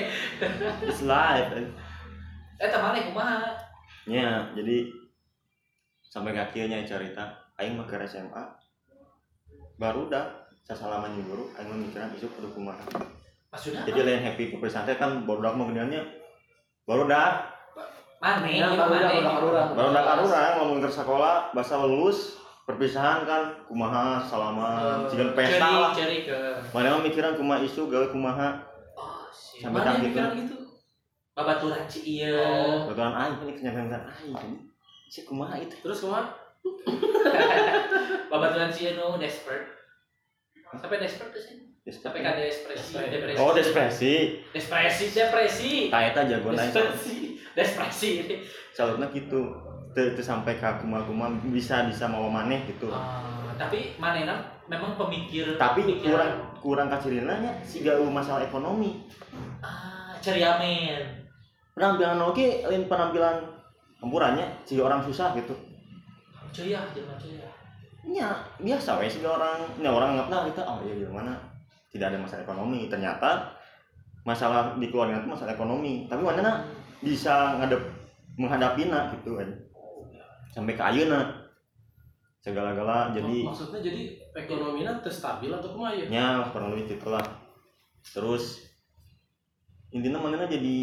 [0.84, 1.66] It's live eh.
[2.60, 3.56] Temannya kumaha?
[4.08, 4.88] Nya jadi
[6.02, 8.42] sampai kaki nya cerita aing mah ke SMA
[9.76, 10.24] baru dah
[10.64, 12.80] sasalaman jeung guru aing mah mikiran isuk kudu kumaha
[13.48, 16.02] Maksudnya jadi lain happy perpisahan teh kan baru dak mah gedeannya
[16.84, 17.48] baru dak
[18.18, 18.44] mana?
[18.44, 19.68] Ya, Ini baru dak, baru arurang.
[19.72, 25.92] baru dak arurang ngomong ke sekolah bahasa lulus perpisahan kan kumaha salaman cigan pesta lah
[25.96, 26.36] ke.
[26.76, 28.48] mana mah mikiran kumaha isu gawe kumaha
[28.98, 29.62] Oh, sih.
[29.62, 30.02] Sampai yang
[30.34, 30.67] gitu.
[31.38, 32.34] Babaturan si iya.
[32.34, 32.90] Oh.
[32.90, 34.58] baturan aing ini kenyataan aing ini
[35.06, 36.34] si kumaha itu terus ke mana
[38.28, 39.70] Babaturan si anu desperate.
[40.74, 41.56] Sampai desperate tuh sih.
[41.88, 43.38] Sampai kan depresi, depresi.
[43.38, 44.14] oh depresi
[44.52, 45.70] Depresi, depresi.
[45.88, 47.40] tak eta jago aing Depresi.
[47.54, 48.10] Depresi.
[48.70, 49.40] salutnya gitu
[49.90, 54.36] teu teu sampai ke kuma-kuma bisa bisa mau maneh gitu Ah, tapi manena
[54.66, 56.04] memang pemikir tapi pemikiran.
[56.04, 59.08] kurang kurang kacirina nya si gau masalah ekonomi
[59.58, 61.17] ah ceria men
[61.78, 63.38] penampilan oke lain penampilan
[64.02, 65.54] empurannya si orang susah gitu.
[66.50, 67.46] Ceria jangan ceria.
[68.02, 71.38] Nya biasa weh si orang nya orang nggak kita oh iya gimana?
[71.94, 72.90] Tidak ada masalah ekonomi.
[72.90, 73.54] Ternyata
[74.26, 76.10] masalah di keluarga itu masalah ekonomi.
[76.10, 76.66] Tapi mana
[76.98, 77.80] bisa ngadep
[78.34, 79.48] menghadapinya gitu kan
[80.50, 81.46] sampai ke ayeuna.
[82.38, 87.20] Segala-gala jadi maksudnya jadi ekonominya teu stabil atau kumaha ya kurang lebih gitu lah
[88.14, 88.62] terus
[89.90, 90.78] intinya mana jadi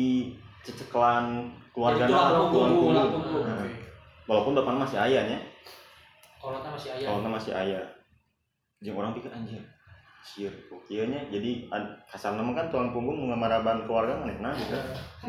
[0.66, 3.44] ceceklan keluarga Jadi tulang nah, punggung, tulang tulang punggung.
[3.46, 3.72] Nah, Oke.
[4.26, 5.40] walaupun bapak masih ayah nya.
[6.42, 7.08] Kalau masih ayah.
[7.14, 7.84] Kalau masih ayah.
[8.82, 9.62] Jeung orang pikir anjir
[10.26, 14.74] sieur nya jadi an- kasar nama kan tulang punggung mengamaraban keluarga mana nah gitu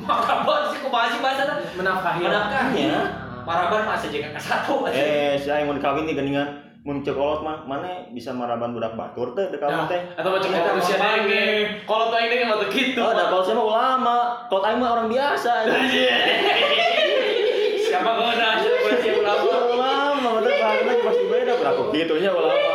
[0.01, 1.45] maraban sih kumaha sih bahasa
[1.77, 2.25] menafkahi
[2.73, 3.01] Iya.
[3.45, 6.49] maraban masih jaga ke satu eh si ayah mau dikawin nih geningan
[6.87, 9.99] mun cekolot mah mana bisa maraban budak batur teh dikawin Nah, teh?
[10.15, 11.47] atau macam itu usia denge
[11.83, 14.17] kalau tuh ini mah tuh gitu Oh, ada kalau saya mah ulama,
[14.47, 15.53] kalau aing mah orang biasa.
[17.83, 19.43] siapa ngena siapa sih ulama?
[19.67, 22.71] Ulama, betul banget pasti beda berapa gitunya ulama.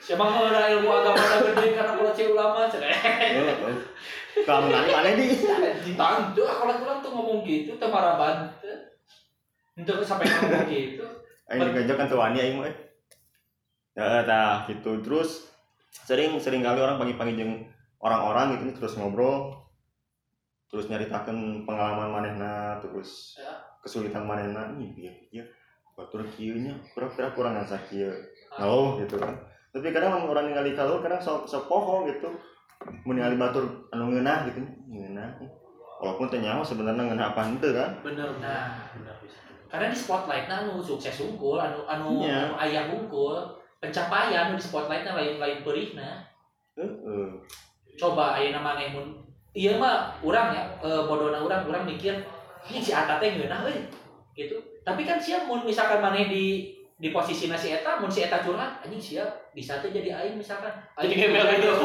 [0.00, 2.96] siapa ngena ilmu agama na gede karena kalau si ulama cerai.
[4.32, 5.26] Kamu nanya mana di?
[5.92, 6.72] Tang, tuh kalau
[7.04, 8.48] tuh ngomong gitu, tuh maraban.
[9.76, 11.04] Untuk sampai ngomong gitu.
[11.52, 12.72] Aing diganjok kan tuani aing mah.
[13.92, 15.04] Ya, tah gitu.
[15.04, 15.52] Terus
[16.08, 17.68] sering sering kali orang pagi-pagi jeung
[18.00, 19.52] orang-orang gitu terus ngobrol.
[20.72, 23.52] Terus nyaritakeun pengalaman manehna terus Ya.
[23.84, 24.72] kesulitan manehna.
[24.80, 25.44] Nih bieu bieu
[25.92, 28.08] batur kieu nya pura-pura kurang asa kieu.
[28.56, 29.36] Oh gitu kan.
[29.76, 32.32] Tapi kadang orang ningali kalau kadang sok sok poho gitu.
[33.04, 35.36] Mun ningali batur anu ngeunah gitu ngeunah.
[36.00, 38.00] Walaupun teh nyaho sebenarnya ngeunah apa henteu kan.
[38.00, 38.32] Bener.
[38.40, 38.88] Nah.
[38.96, 39.11] bener
[39.72, 42.52] Karena di spotlight nah, anu sukses unggul, anu anu, Iya.
[42.52, 43.40] anu ayah unggul.
[43.82, 46.22] pencapaian di spotlightnya lain lain perihna
[46.78, 47.26] Heeh.
[47.98, 49.10] coba ayeuna maneh mun
[49.50, 52.14] ieu mah urang ya e, bodona urang urang mikir
[52.70, 53.82] ini si Ata teh ngeunah euy
[54.38, 54.54] gitu
[54.86, 58.86] tapi kan siap mun misalkan maneh di di posisi si eta mun si eta curhat
[58.86, 60.70] anjing siap bisa tuh jadi aing misalkan
[61.02, 61.74] Jadi Aing gembel gitu.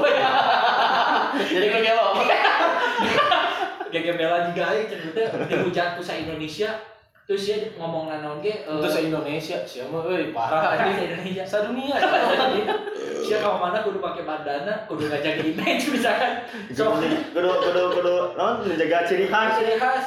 [1.58, 2.14] Jadi kegelo.
[3.92, 6.78] gegembelan juga aing cenah dihujat ku sa Indonesia
[7.28, 11.12] terus dia ngomong naon ge eh, Untuk se Indonesia siapa euy parah anjing.
[11.12, 12.00] Indonesia Sadunia.
[13.28, 16.48] Sia ka mana kudu pakai bandana, kudu ngajaga image misalkan.
[16.72, 20.04] So, kudu kudu kudu non menjaga ciri khas ciri khas.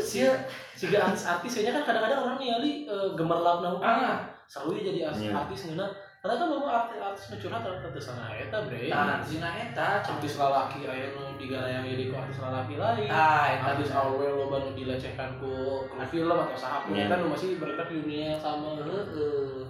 [0.00, 0.32] Sia
[0.72, 5.20] siga artis-artis kayaknya kan kadang-kadang orang ningali eh, gemerlap naon Ah, Selalu dia jadi artis,
[5.28, 5.32] Iya.
[5.36, 5.86] artis ngeuna.
[6.24, 8.88] Ternyata bawa artis-artis nu curhat ternyata sana eta bre.
[8.88, 13.12] nah, zina eta Artis lalaki aya nu digarayang jadi ku artis lalaki lain.
[13.12, 17.12] Ah, eta Artis awal loba nu dilecehkan ku ku film atau sahab Iya.
[17.12, 18.72] kan nu masih berada di dunia yang sama.
[18.80, 19.68] Heeh.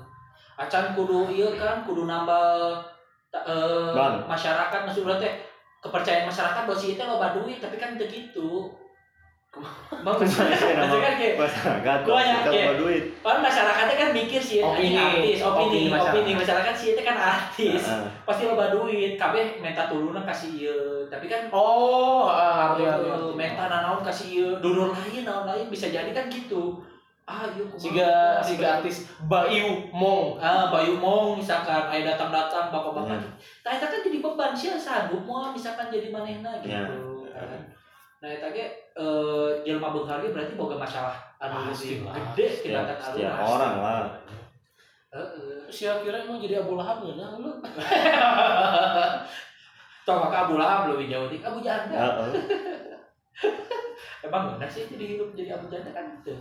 [0.55, 2.78] Acan kudu ieu kan kudu nambah
[3.34, 5.34] eh, masyarakat maksudnya teh
[5.82, 8.70] kepercayaan masyarakat bahwa si itu loba duit tapi kan teu gitu.
[10.05, 10.59] Bang, maksudnya
[10.98, 14.98] kan kayak masyarakat Gua yang kayak- duit Kan masyarakatnya kan mikir sih Opini.
[14.98, 16.36] artis, opini, Opini opini, masyarakat.
[16.36, 17.82] masyarakat sih itu kan artis.
[17.86, 18.07] Heeh.
[18.26, 20.82] Pasti loba duit, kabeh minta turunan kasih ieu.
[21.07, 22.26] Tapi kan Oh,
[22.74, 23.07] ngerti.
[23.07, 26.82] uh, menta nanaon kasih ieu, dulur lain naon lain bisa jadi kan gitu.
[27.24, 28.12] Ah, ieu kumaha Siga
[28.44, 30.36] siga artis Bayu Mong.
[30.36, 33.16] Ah, Bayu Mong misalkan aya datang-datang bapak-bapak.
[33.16, 33.30] Iya.
[33.62, 36.68] Nah, eta kan jadi beban sih sanggup moal misalkan jadi manehna gitu.
[36.68, 36.84] Iya.
[37.32, 37.62] kan.
[38.25, 38.64] Nah, eta ge
[38.97, 43.20] eh jelema beunghar ge berarti boga masalah anu lebih gede kelihatan alur.
[43.37, 44.16] orang lah
[45.12, 45.68] Heeh.
[45.68, 47.53] Sia kira emang jadi Abu Lahab ngeunah lu.
[50.09, 51.93] Toh maka Abu Lahab lebih jauh di Abu Janda.
[52.01, 52.33] Heeh.
[54.25, 56.33] Emang benar sih jadi hidup jadi Abu Janda kan gitu.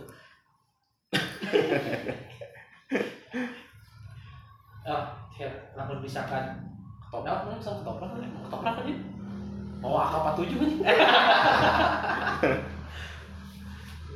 [4.88, 6.64] ah, ya, namun misalkan
[6.98, 8.26] Ketoprak kan sama ketoprak kan.
[8.42, 8.88] Ketoprak kan
[9.84, 10.96] Oh, AK-47 kan.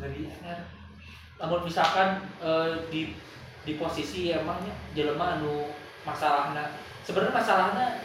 [0.01, 0.61] ngeri kan.
[1.45, 3.12] Namun misalkan eh, di
[3.69, 5.69] di posisi emangnya jelema anu
[6.09, 6.73] masalahna
[7.05, 8.01] sebenarnya masalahna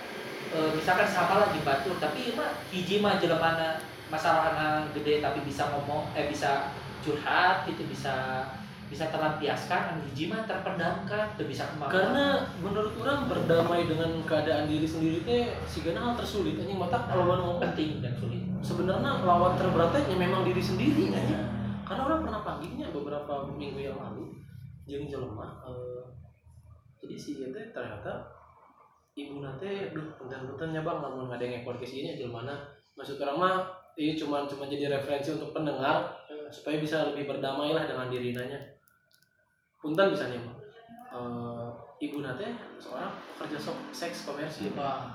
[0.51, 3.79] eh, misalkan sama lagi batur tapi mah hiji mah jelemana
[4.11, 8.43] masalahna gede tapi bisa ngomong eh bisa curhat gitu bisa
[8.93, 12.25] bisa terlampiaskan anu hiji mah terpendamkan teu bisa ke mana Karena
[12.61, 17.57] menurut orang berdamai dengan keadaan diri sendiri teh sigana hal tersulit anjing mata mana ngomong.
[17.57, 18.45] penting dan sulit.
[18.61, 21.41] Sebenarnya lawan terberatnya ya memang diri sendiri anjing.
[21.83, 24.43] Karena orang pernah panggilnya beberapa minggu yang lalu
[24.83, 26.03] jeung jelema eh,
[26.99, 28.27] jadi si teh ternyata
[29.15, 32.43] ibu nate duh punten-punten nya bang lamun ngadenge podcast ini jelema
[32.99, 33.55] maksud orang mah
[33.95, 38.35] ini cuma cuma jadi referensi untuk pendengar eh, supaya bisa lebih berdamai lah dengan diri
[38.35, 38.59] nanya
[39.83, 40.55] punten misalnya mah
[41.13, 41.69] Eh,
[42.01, 43.61] ibu nate seorang pekerja
[43.93, 45.13] seks komersil Wah,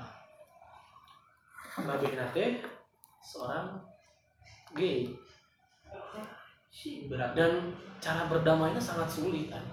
[1.82, 2.62] Nabi nate
[3.18, 3.82] seorang
[4.78, 5.10] gay.
[7.10, 7.34] Berat.
[7.34, 9.64] Dan cara berdamainya sangat sulit kan.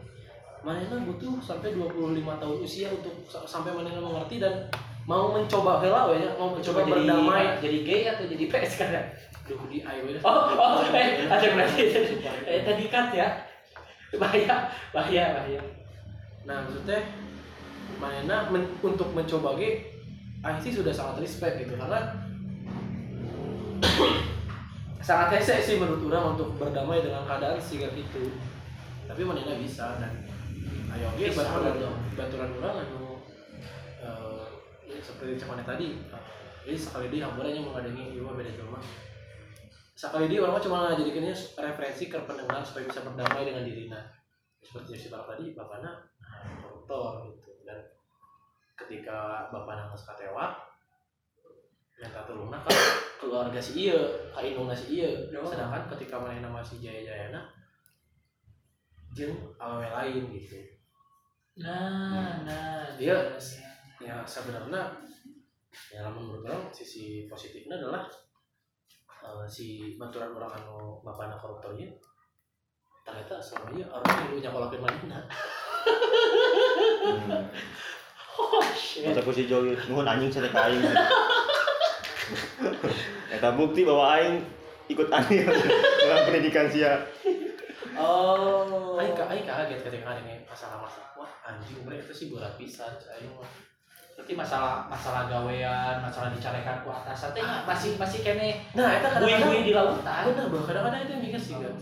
[0.66, 4.66] Manena butuh sampai 25 tahun usia untuk sa- sampai Manena mengerti dan
[5.06, 7.46] mau mencoba hela nya, mau mencoba coba jadi berdamai.
[7.62, 8.90] jadi gay atau jadi PS kan?
[9.46, 10.18] Duh di we.
[10.26, 11.84] Oh, oh, eh, ada berarti.
[12.50, 13.30] Eh, tadi cut ya.
[14.22, 15.62] Bahaya, bahaya, bahaya.
[16.46, 17.00] Nah maksudnya
[18.02, 19.94] Manena men- untuk mencoba ge
[20.46, 22.14] Aing sih sudah sangat respect gitu karena
[25.08, 28.34] sangat hese sih menurut orang untuk berdamai dengan keadaan sehingga gitu
[29.06, 30.26] tapi Manena bisa dan
[30.98, 31.78] ayo ge baturan
[32.18, 33.06] baturan orang anu
[34.86, 36.24] ya seperti cemane tadi eh,
[36.66, 38.80] jadi sekali dia hamburanya mengadengi ieu mah beda jelema
[39.96, 44.02] sekali dia orang cuma ngajadikannya referensi ke pendengar supaya bisa berdamai dengan dirinya
[44.60, 47.52] seperti yang si Bapak tadi bapaknya nah, koruptor gitu.
[47.64, 47.80] Dan
[48.76, 50.52] ketika bapak nangis katewa
[51.96, 52.76] minta tulungna kan
[53.16, 53.96] keluarga si iya
[54.36, 55.32] kainungna si iya.
[55.40, 55.48] Oh.
[55.48, 57.40] sedangkan ketika mana nama si Jaya Jayana
[59.16, 60.60] jeung awewe lain gitu.
[61.64, 63.16] Nah, nah, Dia
[64.04, 64.92] ya sebenarnya
[65.88, 68.12] ya menurut orang sisi positifnya adalah
[69.26, 71.90] eh, si baturan orang anu bapakna koruptornya
[73.06, 75.20] ternyata selama ini orang yang punya kolaknya mana
[77.06, 77.46] Hmm.
[78.36, 79.06] Oh, shit.
[79.08, 80.82] Masa si nuhun anjing saya ka aing.
[83.32, 84.42] Eta bukti bahwa aing
[84.90, 85.46] ikut andil
[86.02, 87.06] dalam pendidikan sia.
[87.96, 88.98] Oh.
[89.00, 91.16] Aing ka aing kaget ketika ada yang masalah-masalah.
[91.16, 93.48] Wah, anjing mereka sih berat pisan aing mah.
[94.16, 99.62] Berarti masalah masalah gawean, masalah dicarekan ku atas teh masih masih kene Nah, eta kadang-kadang
[99.62, 100.24] di lautan.
[100.32, 101.76] bener bro, kadang-kadang itu yang mikir sih kan.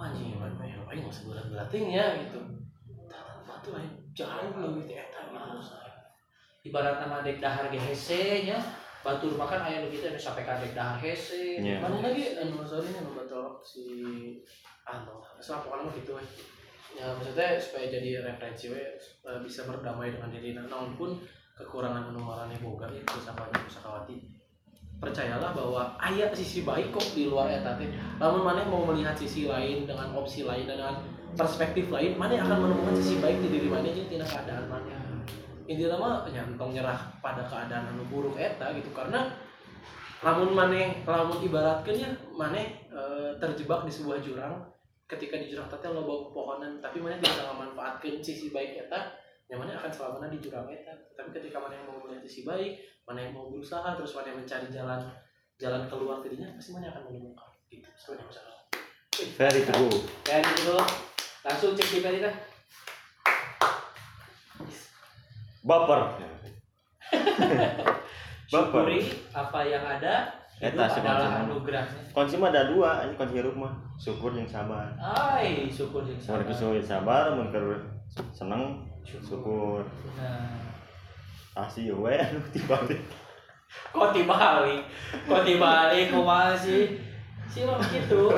[0.00, 2.40] Anjing mana ya, aing mah seberat berating ya gitu.
[3.10, 5.66] Tata batu aing jauh lebih teh eta gitu.
[6.60, 8.60] ibarat nama dek dahar ge hese nya
[9.00, 11.80] batur makan aya nu kitu sampai ka dek dahar hese Iya.
[11.80, 13.84] mana lagi anu soalnya anu batal si
[14.84, 16.12] anu asal pokoknya mah gitu
[16.92, 18.82] ya maksudnya supaya jadi referensi we
[19.40, 21.16] bisa berdamai dengan diri namun pun
[21.60, 24.40] kekurangan marane boga itu sapanya pusakawati
[25.00, 27.88] percayalah bahwa ayah sisi baik kok di luar eta teh
[28.20, 31.00] lamun maneh mau melihat sisi lain dengan opsi lain dengan
[31.36, 34.92] perspektif lain maneh akan menemukan sisi baik di diri maneh jeung tina keadaan maneh
[35.70, 39.30] intinya mah nyantong nyerah pada keadaan anu buruk eta gitu karena
[40.20, 44.60] lamun maneh lamun ibaratkeun ya maneh eh, terjebak di sebuah jurang
[45.08, 49.19] ketika di jurang teh loba pohonan tapi maneh bisa memanfaatkan sisi baik eta
[49.50, 53.26] ya maneh akan selamanya di jurang eta tapi ketika maneh mau melihat sisi baik mana
[53.26, 55.00] yang mau berusaha terus mana yang mencari jalan
[55.58, 57.90] jalan keluar dirinya pasti mana yang akan menemukan gitu.
[57.98, 58.54] Sebenarnya masalah
[59.10, 59.98] true.
[60.22, 60.82] kayak gitu dulu
[61.42, 62.34] langsung cek di dah
[65.60, 66.00] Baper.
[68.48, 68.80] Baper.
[68.80, 69.00] syukuri
[69.36, 70.40] apa yang ada.
[70.60, 72.12] Itu Eta adalah anugerahnya.
[72.12, 73.72] Kunci mah ada dua, ini kunci hirup mah.
[73.96, 74.92] Syukur yang sabar.
[75.00, 76.44] ay syukur yang Mun sabar.
[76.48, 77.48] kesulit sabar, mun
[78.32, 79.82] seneng syukur.
[80.14, 80.60] nah.
[81.50, 83.02] Kasih we anu dibalik.
[83.90, 84.82] kok dibalik?
[85.26, 86.06] Kok dibalik?
[86.08, 86.96] Kumaha sih?
[87.50, 88.30] Sih mah gitu.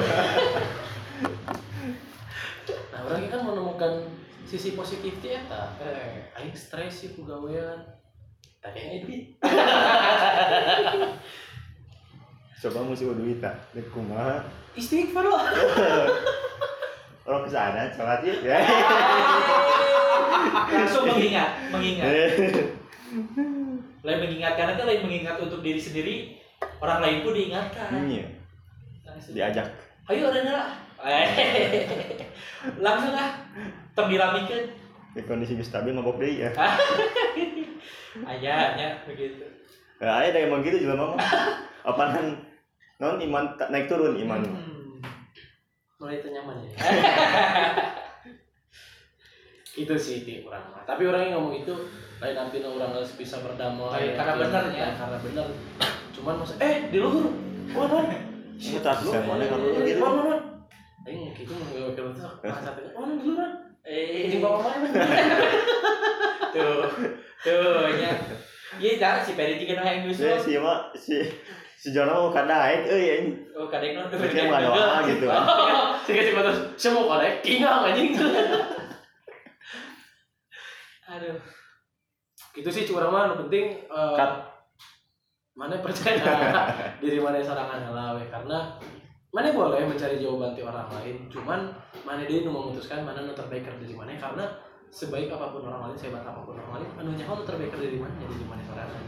[2.89, 3.93] Nah orang kan menemukan
[4.43, 7.79] sisi positif dia eta eh aing stres sih kugawean
[8.59, 9.25] tadi aing duit
[12.63, 13.59] Coba musuh duit tak.
[13.75, 14.39] Dek kumaha?
[14.73, 15.45] istighfar lah
[17.29, 18.59] Orang ke sana sholat yuk ya.
[20.51, 22.07] Langsung mengingat mengingat.
[24.03, 26.14] Lain mengingatkan nanti lain mengingat untuk diri sendiri
[26.82, 27.88] orang lain pun diingatkan.
[28.09, 28.26] Iya,
[29.07, 29.68] langsung diajak.
[30.11, 30.66] ayo Rena.
[32.78, 33.30] Langsung ah
[33.93, 34.64] tembiramikeun
[35.12, 36.51] Di kondisi geus stabil mabok deui ya.
[38.32, 39.45] ayahnya begitu.
[40.01, 41.16] Ya, aya da emang gitu juga mama.
[41.84, 42.38] Apaan
[42.97, 44.40] non iman naik turun iman.
[44.40, 44.72] Hmm.
[46.03, 46.70] mulai itu nyaman ya
[49.73, 51.75] itu sih ti orang mah tapi orang yang ngomong itu
[52.18, 53.83] lain artinya orang harus bisa berdamai.
[53.83, 54.85] Oh, karena bener ya.
[54.85, 55.47] Lain karena bener
[56.12, 57.33] cuman masa eh di luhur.
[57.73, 58.07] Wah non.
[58.55, 59.99] Ini tak bisa mana kalau Eh, gitu.
[59.99, 60.41] wah non.
[61.03, 63.49] Aing gitu mau gue wakil itu masa tanya wah non di luhur
[63.83, 64.29] eh.
[64.29, 64.87] Ini bawa mana
[66.53, 66.85] tuh
[67.41, 68.11] tuh nya
[68.77, 71.16] iya dah si peri tiga noh yang Ya nyusul si mah si
[71.75, 73.35] si Jono mau kadaek euy anjing.
[73.57, 74.07] oh kadek non.
[74.07, 75.27] Berarti mah doa gitu.
[76.03, 78.14] sih kasih foto semua korek kingang anjing
[81.13, 81.37] aduh.
[82.57, 84.33] Itu sih curang mah penting eh, Cut.
[85.53, 86.25] mana percaya?
[87.03, 88.81] Diri mana sorangan lah we karena
[89.33, 91.73] mana boleh mencari jawaban ti orang lain cuman
[92.05, 94.17] mana dia nu memutuskan mana nu terbaik ke diri mana.
[94.17, 94.45] Karena
[94.93, 97.79] sebaik apa pun orang lain sehebat apa pun orang lain anu nyaho nu terbaik ke
[97.81, 99.05] diri mana jadi diri mana sorangan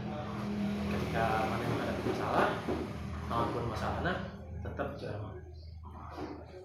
[0.85, 2.47] ketika mana menghadapi masalah
[3.25, 4.13] apa pun masalahnya
[4.65, 5.33] tetap curang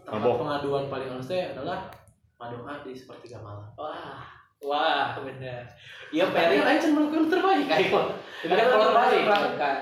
[0.08, 1.92] tempat pengaduan paling teh adalah
[2.40, 3.68] madoa di sepertiga malam.
[3.76, 5.64] Wah wah bener
[6.12, 8.02] iya lain cuma melakukan terbaik ayo
[8.40, 9.24] Tapi kan orang terbaik.
[9.60, 9.78] Kan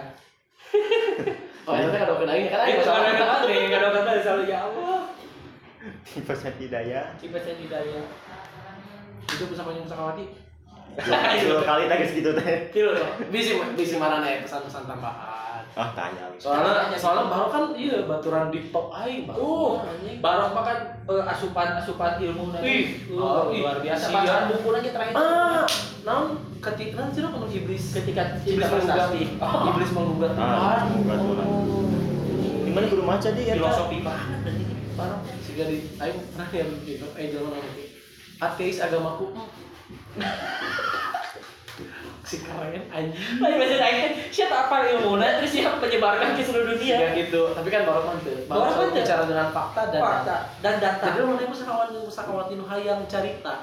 [1.70, 4.58] oh itu kan ada aing kan aing Itu kadang kadang nih, kadang kadang selalu ya
[4.66, 5.00] Allah.
[6.02, 7.04] Tipe hidayah.
[7.14, 8.04] Saya hidayah.
[9.28, 10.24] itu pusakanya pusakawati
[11.46, 12.74] Dua kali tak geus gitu teh.
[12.74, 12.90] Kilo
[13.30, 15.37] bisi bisi marana ya pesan-pesan tambahan
[15.72, 16.24] Ah tanya.
[16.36, 21.24] soalnya soalnya baru kan iya baturan di top aing baru Uh, anjing Barok makan eh,
[21.26, 22.66] asupan asupan ilmu nanti.
[22.66, 24.04] Ih, Uh, oh, luar ih, biasa.
[24.08, 25.14] Bacaan buku aja terakhir.
[25.14, 25.64] ah
[26.02, 26.26] naon
[26.58, 29.22] ketika nanti lo kamu iblis Ketika iblis prestasi.
[29.38, 30.82] iblis menggugat Ah.
[30.84, 31.86] Oh.
[32.62, 33.54] Gimana guru maca dia?
[33.54, 34.74] Filosofi banget dan ini.
[34.94, 37.54] Barok sehingga di aing pernah yang gitu eh jalan
[38.38, 39.34] ateis agamaku
[42.28, 46.96] si keren anjing Tapi biasanya akhirnya siapa apa ilmu terus siapa menyebarkan ke seluruh dunia.
[47.00, 49.00] Ya gitu, tapi kan baru kan Baru baru teu.
[49.00, 51.04] bicara dengan fakta dan Fakta dan data.
[51.08, 53.54] Jadi mana yang pusakawan pusakawati nu hayang carita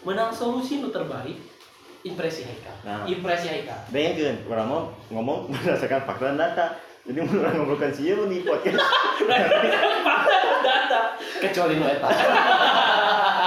[0.00, 1.40] menang solusi nu terbaik
[2.00, 2.76] impresi Haikal.
[2.80, 3.76] Nah, Impresi Haika.
[3.88, 6.66] bayangkeun urang mah ngomong berdasarkan fakta dan data.
[7.00, 8.76] Jadi mun urang ngobrolkan sieun di podcast.
[10.06, 11.00] Fakta dan data.
[11.40, 12.08] Kecuali nu eta.